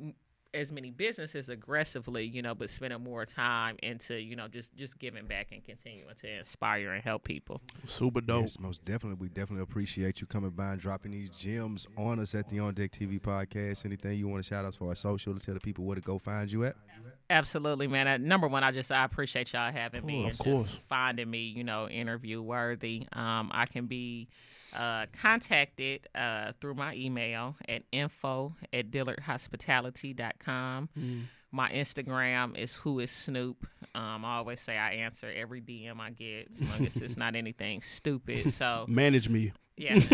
[0.56, 4.98] as many businesses aggressively, you know, but spending more time into, you know, just just
[4.98, 7.60] giving back and continuing to inspire and help people.
[7.84, 8.42] Super dope.
[8.42, 9.18] Yes, most definitely.
[9.20, 12.74] We definitely appreciate you coming by and dropping these gems on us at the On
[12.74, 13.84] Deck TV podcast.
[13.84, 16.00] Anything you want to shout out for our social to tell the people where to
[16.02, 16.76] go find you at?
[17.28, 18.06] Absolutely, man.
[18.06, 20.66] Uh, number one, I just I appreciate y'all having me Oh, of and course.
[20.70, 23.06] just finding me, you know, interview worthy.
[23.12, 24.28] Um, I can be
[24.74, 30.88] uh, contacted uh, through my email at info at dillardhospitality.com.
[30.98, 31.22] Mm.
[31.56, 33.66] My Instagram is who is Snoop.
[33.94, 37.34] Um, I always say I answer every DM I get as long as it's not
[37.34, 38.52] anything stupid.
[38.56, 39.52] So Manage me.
[39.78, 39.94] yeah,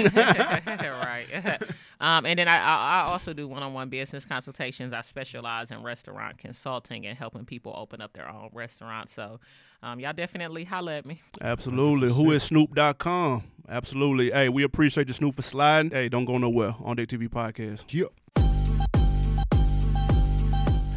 [1.02, 1.60] right.
[2.00, 4.92] um, and then I, I, I also do one-on-one business consultations.
[4.92, 9.08] I specialize in restaurant consulting and helping people open up their own restaurant.
[9.08, 9.40] So,
[9.82, 11.20] um, y'all definitely holla at me.
[11.40, 12.12] Absolutely.
[12.12, 13.42] Who is Snoop.com?
[13.68, 14.30] Absolutely.
[14.30, 15.90] Hey, we appreciate you, Snoop, for sliding.
[15.90, 16.76] Hey, don't go nowhere.
[16.84, 17.92] On Deck TV podcast.
[17.92, 18.06] Yeah.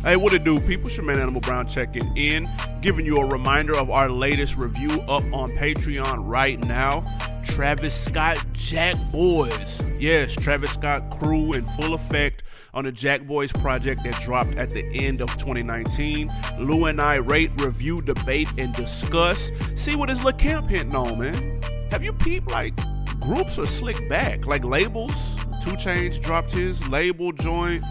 [0.05, 0.85] Hey, what it do, people?
[0.85, 2.47] It's your man Animal Brown checking in,
[2.79, 7.03] giving you a reminder of our latest review up on Patreon right now.
[7.43, 9.83] Travis Scott Jack Boys.
[9.97, 12.43] Yes, Travis Scott crew in full effect
[12.75, 16.31] on the Jack Boys project that dropped at the end of 2019.
[16.59, 19.49] Lou and I rate, review, debate, and discuss.
[19.73, 21.63] See what his little camp hitting on, man.
[21.89, 22.75] Have you peeped like
[23.19, 25.35] groups are slick back, like labels?
[25.63, 27.83] 2 Chainz dropped his label joint.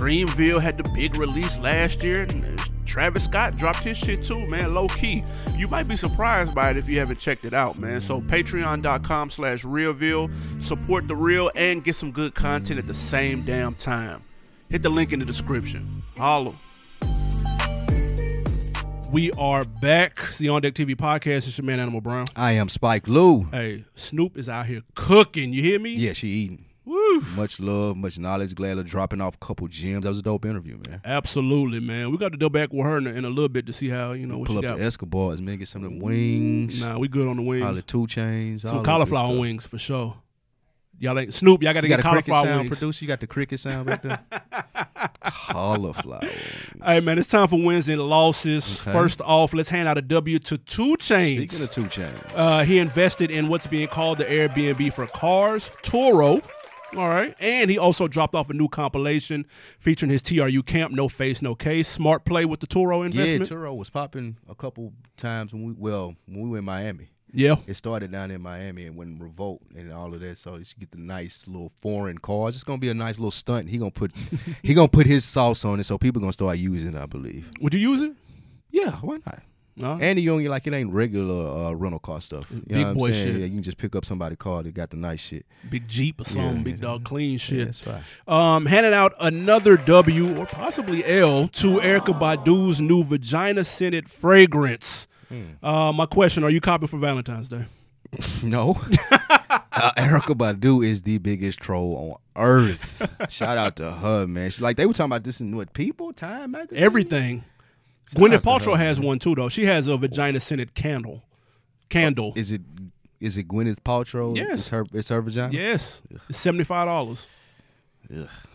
[0.00, 2.22] Dreamville had the big release last year.
[2.22, 5.22] and Travis Scott dropped his shit too, man, low key.
[5.58, 8.00] You might be surprised by it if you haven't checked it out, man.
[8.00, 10.30] So patreon.com slash realville.
[10.62, 14.22] Support the real and get some good content at the same damn time.
[14.70, 16.02] Hit the link in the description.
[16.16, 16.54] Holla.
[19.10, 20.18] We are back.
[20.28, 21.46] It's the On Deck TV podcast.
[21.46, 22.24] It's your man Animal Brown.
[22.34, 23.48] I am Spike Lou.
[23.52, 25.52] Hey, Snoop is out here cooking.
[25.52, 25.94] You hear me?
[25.94, 26.64] Yeah, she eating.
[26.84, 27.20] Woo.
[27.36, 28.54] Much love, much knowledge.
[28.54, 30.02] Glad of dropping off a couple gems.
[30.02, 31.00] That was a dope interview, man.
[31.04, 32.10] Absolutely, man.
[32.10, 33.88] We got to go back with her in a, in a little bit to see
[33.88, 34.78] how you know what Pull she up got.
[34.78, 35.58] the Escobars, man.
[35.58, 36.84] Get some of them wings.
[36.86, 37.64] Nah, we good on the wings.
[37.66, 38.64] All the 2 Chainz.
[38.64, 40.16] all Some cauliflower wings for sure.
[40.98, 41.62] Y'all ain't Snoop.
[41.62, 42.78] Y'all got to get got a cricket cauliflower sound wings.
[42.78, 43.04] producer?
[43.04, 44.20] You got the cricket sound back there?
[45.22, 46.20] cauliflower.
[46.22, 46.66] wings.
[46.84, 48.80] Hey man, it's time for wins and losses.
[48.82, 48.92] Okay.
[48.92, 51.50] First off, let's hand out a W to 2 Chainz.
[51.50, 52.32] Speaking of 2 Chainz.
[52.34, 56.42] uh, he invested in what's being called the Airbnb for cars, Turo.
[56.96, 59.46] All right, and he also dropped off a new compilation
[59.78, 61.86] featuring his TRU camp, no face, no case.
[61.88, 63.48] Smart play with the Turo investment.
[63.50, 63.56] yeah.
[63.56, 67.10] Turo was popping a couple times when we well when we were in Miami.
[67.32, 67.56] yeah.
[67.68, 70.36] It started down in Miami and when Revolt and all of that.
[70.38, 72.56] So you get the nice little foreign cars.
[72.56, 73.68] It's gonna be a nice little stunt.
[73.68, 74.12] He gonna put
[74.62, 77.00] he gonna put his sauce on it, so people gonna start using it.
[77.00, 77.50] I believe.
[77.60, 78.12] Would you use it?
[78.72, 79.42] Yeah, why not?
[79.76, 79.98] No.
[80.00, 82.50] And you only like it ain't regular uh, rental car stuff.
[82.50, 83.26] You Big boy I'm saying?
[83.26, 83.36] shit.
[83.36, 85.46] Yeah, you can just pick up somebody's car that got the nice shit.
[85.70, 86.62] big Jeep or something, Yeah.
[86.62, 87.64] big dog clean Yeah, shit.
[87.66, 88.02] that's fine.
[88.28, 95.06] um, handing out another W or possibly L to Erykah Badu's new vagina scented fragrance.
[95.62, 97.64] Uh, my question: Are you copying for Valentine's Day?
[98.42, 98.70] No.
[99.12, 103.08] uh, Erykah Badu is the biggest troll on earth.
[103.28, 104.50] Shout out to her, man.
[104.50, 106.82] She like they were talking about this in what people, Time magazine?
[106.82, 107.44] Everything.
[108.14, 109.48] Gwyneth Paltrow has one too, though.
[109.48, 111.22] She has a vagina scented candle.
[111.88, 112.32] Candle.
[112.36, 112.62] Is it
[113.20, 114.36] is it Gwyneth Paltrow?
[114.36, 114.60] Yes.
[114.60, 115.52] It's her it's her vagina?
[115.52, 117.30] yes, it's seventy five dollars.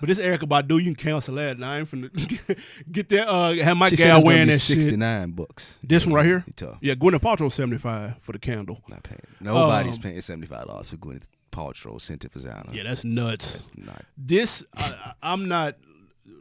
[0.01, 1.57] But this Erykah Badu, you can cancel that.
[1.57, 2.57] Now I ain't finna
[2.91, 3.29] get that.
[3.29, 4.81] Uh, have my She gal wearing that shit.
[4.81, 5.79] 69 bucks.
[5.81, 6.43] This one right here.
[6.57, 6.77] Tough.
[6.81, 8.81] Yeah, Gwyneth Paltrow seventy five for the candle.
[8.89, 9.21] Not paying.
[9.39, 12.69] Nobody's Um, paying $75 for Gwyneth Paltrow scented vagina.
[12.73, 13.53] Yeah, that's nuts.
[13.53, 14.03] That's not.
[14.17, 15.75] this I- I'm not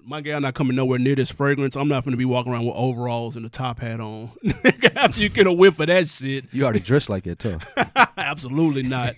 [0.07, 1.76] my gal not coming nowhere near this fragrance.
[1.76, 4.30] I'm not going to be walking around with overalls and a top hat on
[4.97, 6.53] after you get a whiff of that shit.
[6.53, 7.59] You already dressed like it too.
[8.16, 9.14] Absolutely not.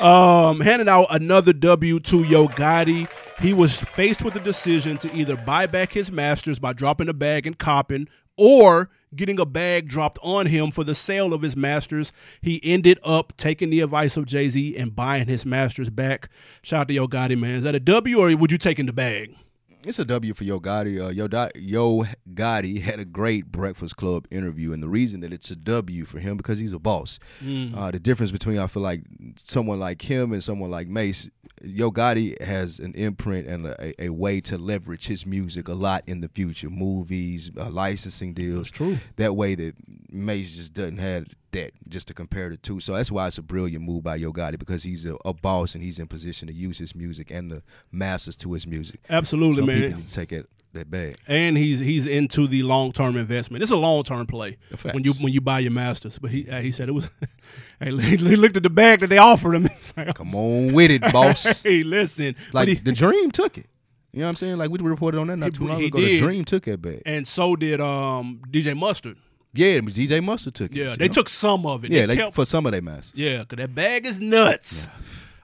[0.00, 3.08] um, handing out another W to Yo Gotti.
[3.40, 7.14] He was faced with the decision to either buy back his masters by dropping a
[7.14, 11.56] bag and copping, or getting a bag dropped on him for the sale of his
[11.56, 12.12] masters.
[12.42, 16.28] He ended up taking the advice of Jay Z and buying his masters back.
[16.62, 17.56] Shout out to Yo Gotti, man.
[17.56, 19.34] Is that a W, or would you take in the bag?
[19.84, 21.00] It's a W for Yo Gotti.
[21.00, 22.04] Uh, Yo, Yo
[22.34, 26.18] Gotti had a great Breakfast Club interview, and the reason that it's a W for
[26.18, 27.20] him because he's a boss.
[27.76, 29.02] Uh, the difference between I feel like
[29.36, 31.30] someone like him and someone like Mase,
[31.62, 35.74] Yo Gotti has an imprint and a, a, a way to leverage his music a
[35.74, 38.68] lot in the future, movies, uh, licensing deals.
[38.68, 38.98] That's true.
[39.16, 39.74] That way that
[40.10, 41.26] Mase just doesn't have
[41.56, 42.80] that just to compare the two.
[42.80, 45.74] So that's why it's a brilliant move by Yo Gotti because he's a, a boss
[45.74, 49.00] and he's in position to use his music and the masters to his music.
[49.10, 49.80] Absolutely, Some man.
[49.82, 51.16] people need to take it that bag.
[51.26, 53.62] and he's he's into the long term investment.
[53.62, 54.94] It's a long term play Facts.
[54.94, 56.18] when you when you buy your masters.
[56.18, 57.08] But he uh, he said it was.
[57.80, 59.68] hey, he looked at the bag that they offered him.
[59.96, 61.62] Like, Come on with it, boss.
[61.62, 63.66] hey, listen, Like he, the dream took it.
[64.12, 64.56] You know what I'm saying?
[64.58, 65.98] Like we reported on that not He- too long ago.
[65.98, 66.08] did.
[66.08, 67.00] The Dream took it back.
[67.06, 69.16] and so did um, DJ Mustard.
[69.56, 70.76] Yeah, DJ Mustard took it.
[70.76, 71.12] Yeah, they know?
[71.12, 71.90] took some of it.
[71.90, 73.18] Yeah, they they, kept for some of their masters.
[73.18, 74.88] Yeah, cause that bag is nuts.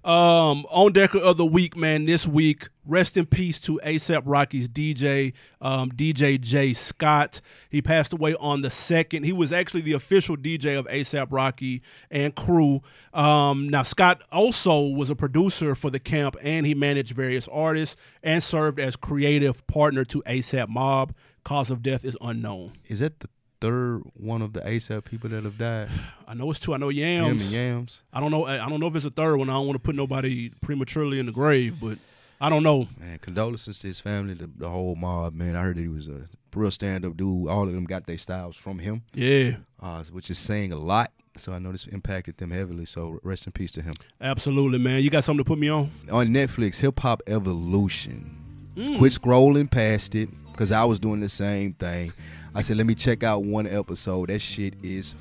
[0.05, 2.07] Um, on deck of the week, man.
[2.07, 7.41] This week, rest in peace to ASAP Rocky's DJ, um, DJ J Scott.
[7.71, 9.23] He passed away on the second.
[9.23, 12.83] He was actually the official DJ of ASAP Rocky and crew.
[13.15, 17.97] Um, now Scott also was a producer for the camp, and he managed various artists
[18.25, 21.15] and served as creative partner to ASAP Mob.
[21.45, 22.73] Cause of death is unknown.
[22.89, 23.29] Is that the
[23.63, 25.89] third one of the ASAP people that have died?
[26.29, 26.75] I know it's two.
[26.75, 27.55] I know Him and Yams.
[27.55, 28.03] Yams.
[28.13, 28.47] I don't know.
[28.47, 29.49] I don't know if it's a third one.
[29.49, 31.99] I don't want to put nobody prematurely in the grave, but
[32.41, 32.89] I don't know.
[32.99, 35.35] Man, condolences to his family, the, the whole mob.
[35.35, 36.23] Man, I heard that he was a
[36.55, 37.49] real stand up dude.
[37.49, 41.13] All of them got their styles from him, Yeah, uh, which is saying a lot.
[41.37, 42.85] So I know this impacted them heavily.
[42.85, 43.95] So rest in peace to him.
[44.21, 45.03] absolutely, man.
[45.03, 45.91] You got something to put me on?
[46.11, 48.39] On Netflix, Hip Hop Evolution.
[48.77, 48.99] Mm.
[48.99, 52.13] Quit scrolling past it because I was doing the same thing.
[52.55, 54.29] I said, let me check out one episode.
[54.29, 55.15] That shit is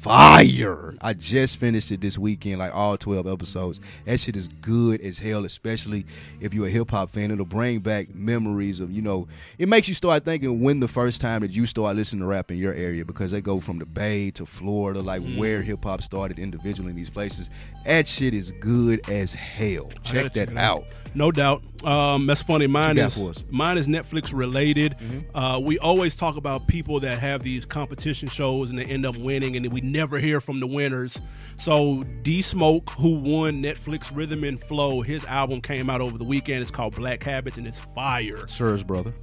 [0.00, 0.94] fire.
[1.00, 3.80] I just finished it this weekend, like all 12 episodes.
[4.04, 6.06] That shit is good as hell, especially
[6.40, 7.30] if you're a hip hop fan.
[7.30, 9.26] It'll bring back memories of, you know,
[9.58, 12.50] it makes you start thinking when the first time that you start listening to rap
[12.50, 15.36] in your area because they go from the Bay to Florida, like Mm.
[15.36, 17.50] where hip hop started individually in these places.
[17.84, 19.88] That shit is good as hell.
[20.04, 20.84] Check gotta check that out.
[21.14, 21.64] No doubt.
[21.84, 22.66] Um, that's funny.
[22.66, 24.96] Mine is mine is Netflix related.
[24.98, 25.36] Mm-hmm.
[25.36, 29.16] Uh, we always talk about people that have these competition shows and they end up
[29.16, 31.20] winning, and we never hear from the winners.
[31.58, 36.24] So D Smoke, who won Netflix Rhythm and Flow, his album came out over the
[36.24, 36.62] weekend.
[36.62, 38.46] It's called Black Habits, and it's fire.
[38.46, 39.14] Sir's brother.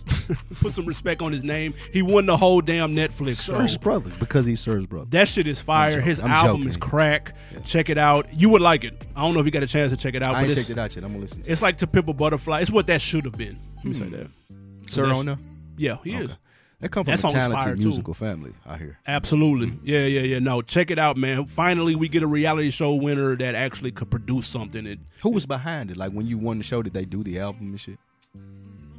[0.60, 1.74] Put some respect on his name.
[1.92, 3.38] He won the whole damn Netflix.
[3.38, 5.06] Sir's brother because he's Sir's brother.
[5.10, 6.00] That shit is fire.
[6.00, 6.68] His I'm album joking.
[6.68, 7.34] is crack.
[7.64, 8.32] Check it out.
[8.32, 9.06] You would like it.
[9.14, 10.70] I don't know if you got a chance to check it out, I but checked
[10.70, 11.04] it out yet.
[11.04, 11.42] I'm gonna listen.
[11.42, 11.52] to it.
[11.52, 12.60] it's like to pimp a butterfly.
[12.60, 13.58] It's what that should have been.
[13.76, 14.12] Let me say hmm.
[14.12, 14.90] that.
[14.90, 15.38] Sir that's- on.
[15.76, 16.36] Yeah, he is.
[16.80, 17.88] That come from That a song was fire, talented too.
[17.88, 18.52] musical family.
[18.66, 18.98] I hear.
[19.06, 19.72] Absolutely.
[19.84, 20.38] Yeah, yeah, yeah.
[20.38, 21.46] No, check it out, man.
[21.46, 24.86] Finally, we get a reality show winner that actually could produce something.
[24.86, 25.96] It, Who was behind it?
[25.96, 27.98] Like when you won the show, did they do the album and shit?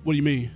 [0.05, 0.51] what do you mean?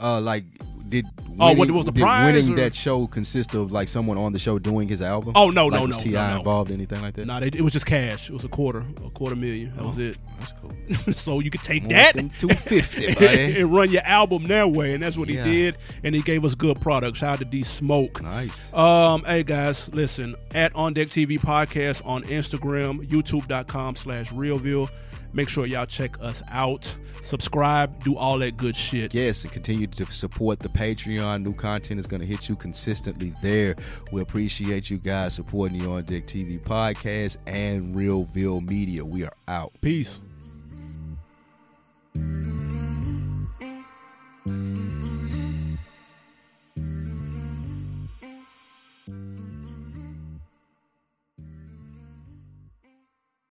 [0.00, 0.44] Uh, like
[0.88, 1.06] did
[1.38, 4.32] Oh, what was the did prize, winning or- that show consist of like someone on
[4.32, 5.32] the show doing his album?
[5.36, 6.12] Oh, no, like, no, was no, T.I.
[6.12, 6.38] no, no.
[6.40, 7.26] involved anything like that?
[7.26, 8.28] Nah, it was just cash.
[8.28, 9.74] It was a quarter, a quarter million.
[9.76, 10.18] That was it.
[10.38, 11.12] That's cool.
[11.14, 13.24] so you could take More that 250,
[13.60, 15.44] and run your album that way, and that's what Yeah.
[15.44, 15.78] he did.
[16.02, 17.20] And he gave us good products.
[17.20, 18.20] Shout out to D Smoke.
[18.22, 18.70] nice.
[18.74, 24.90] Um, hey guys, listen, at On Deck TV Podcast on Instagram, youtube.com slash realville.
[25.32, 29.14] Make sure y'all check us out, subscribe, do all that good shit.
[29.14, 31.42] Yes, and continue to support the Patreon.
[31.42, 33.76] New content is going to hit you consistently there.
[34.12, 39.04] We appreciate you guys supporting the On Deck TV podcast and Realville Media.
[39.04, 39.72] We are out.
[39.80, 40.20] Peace.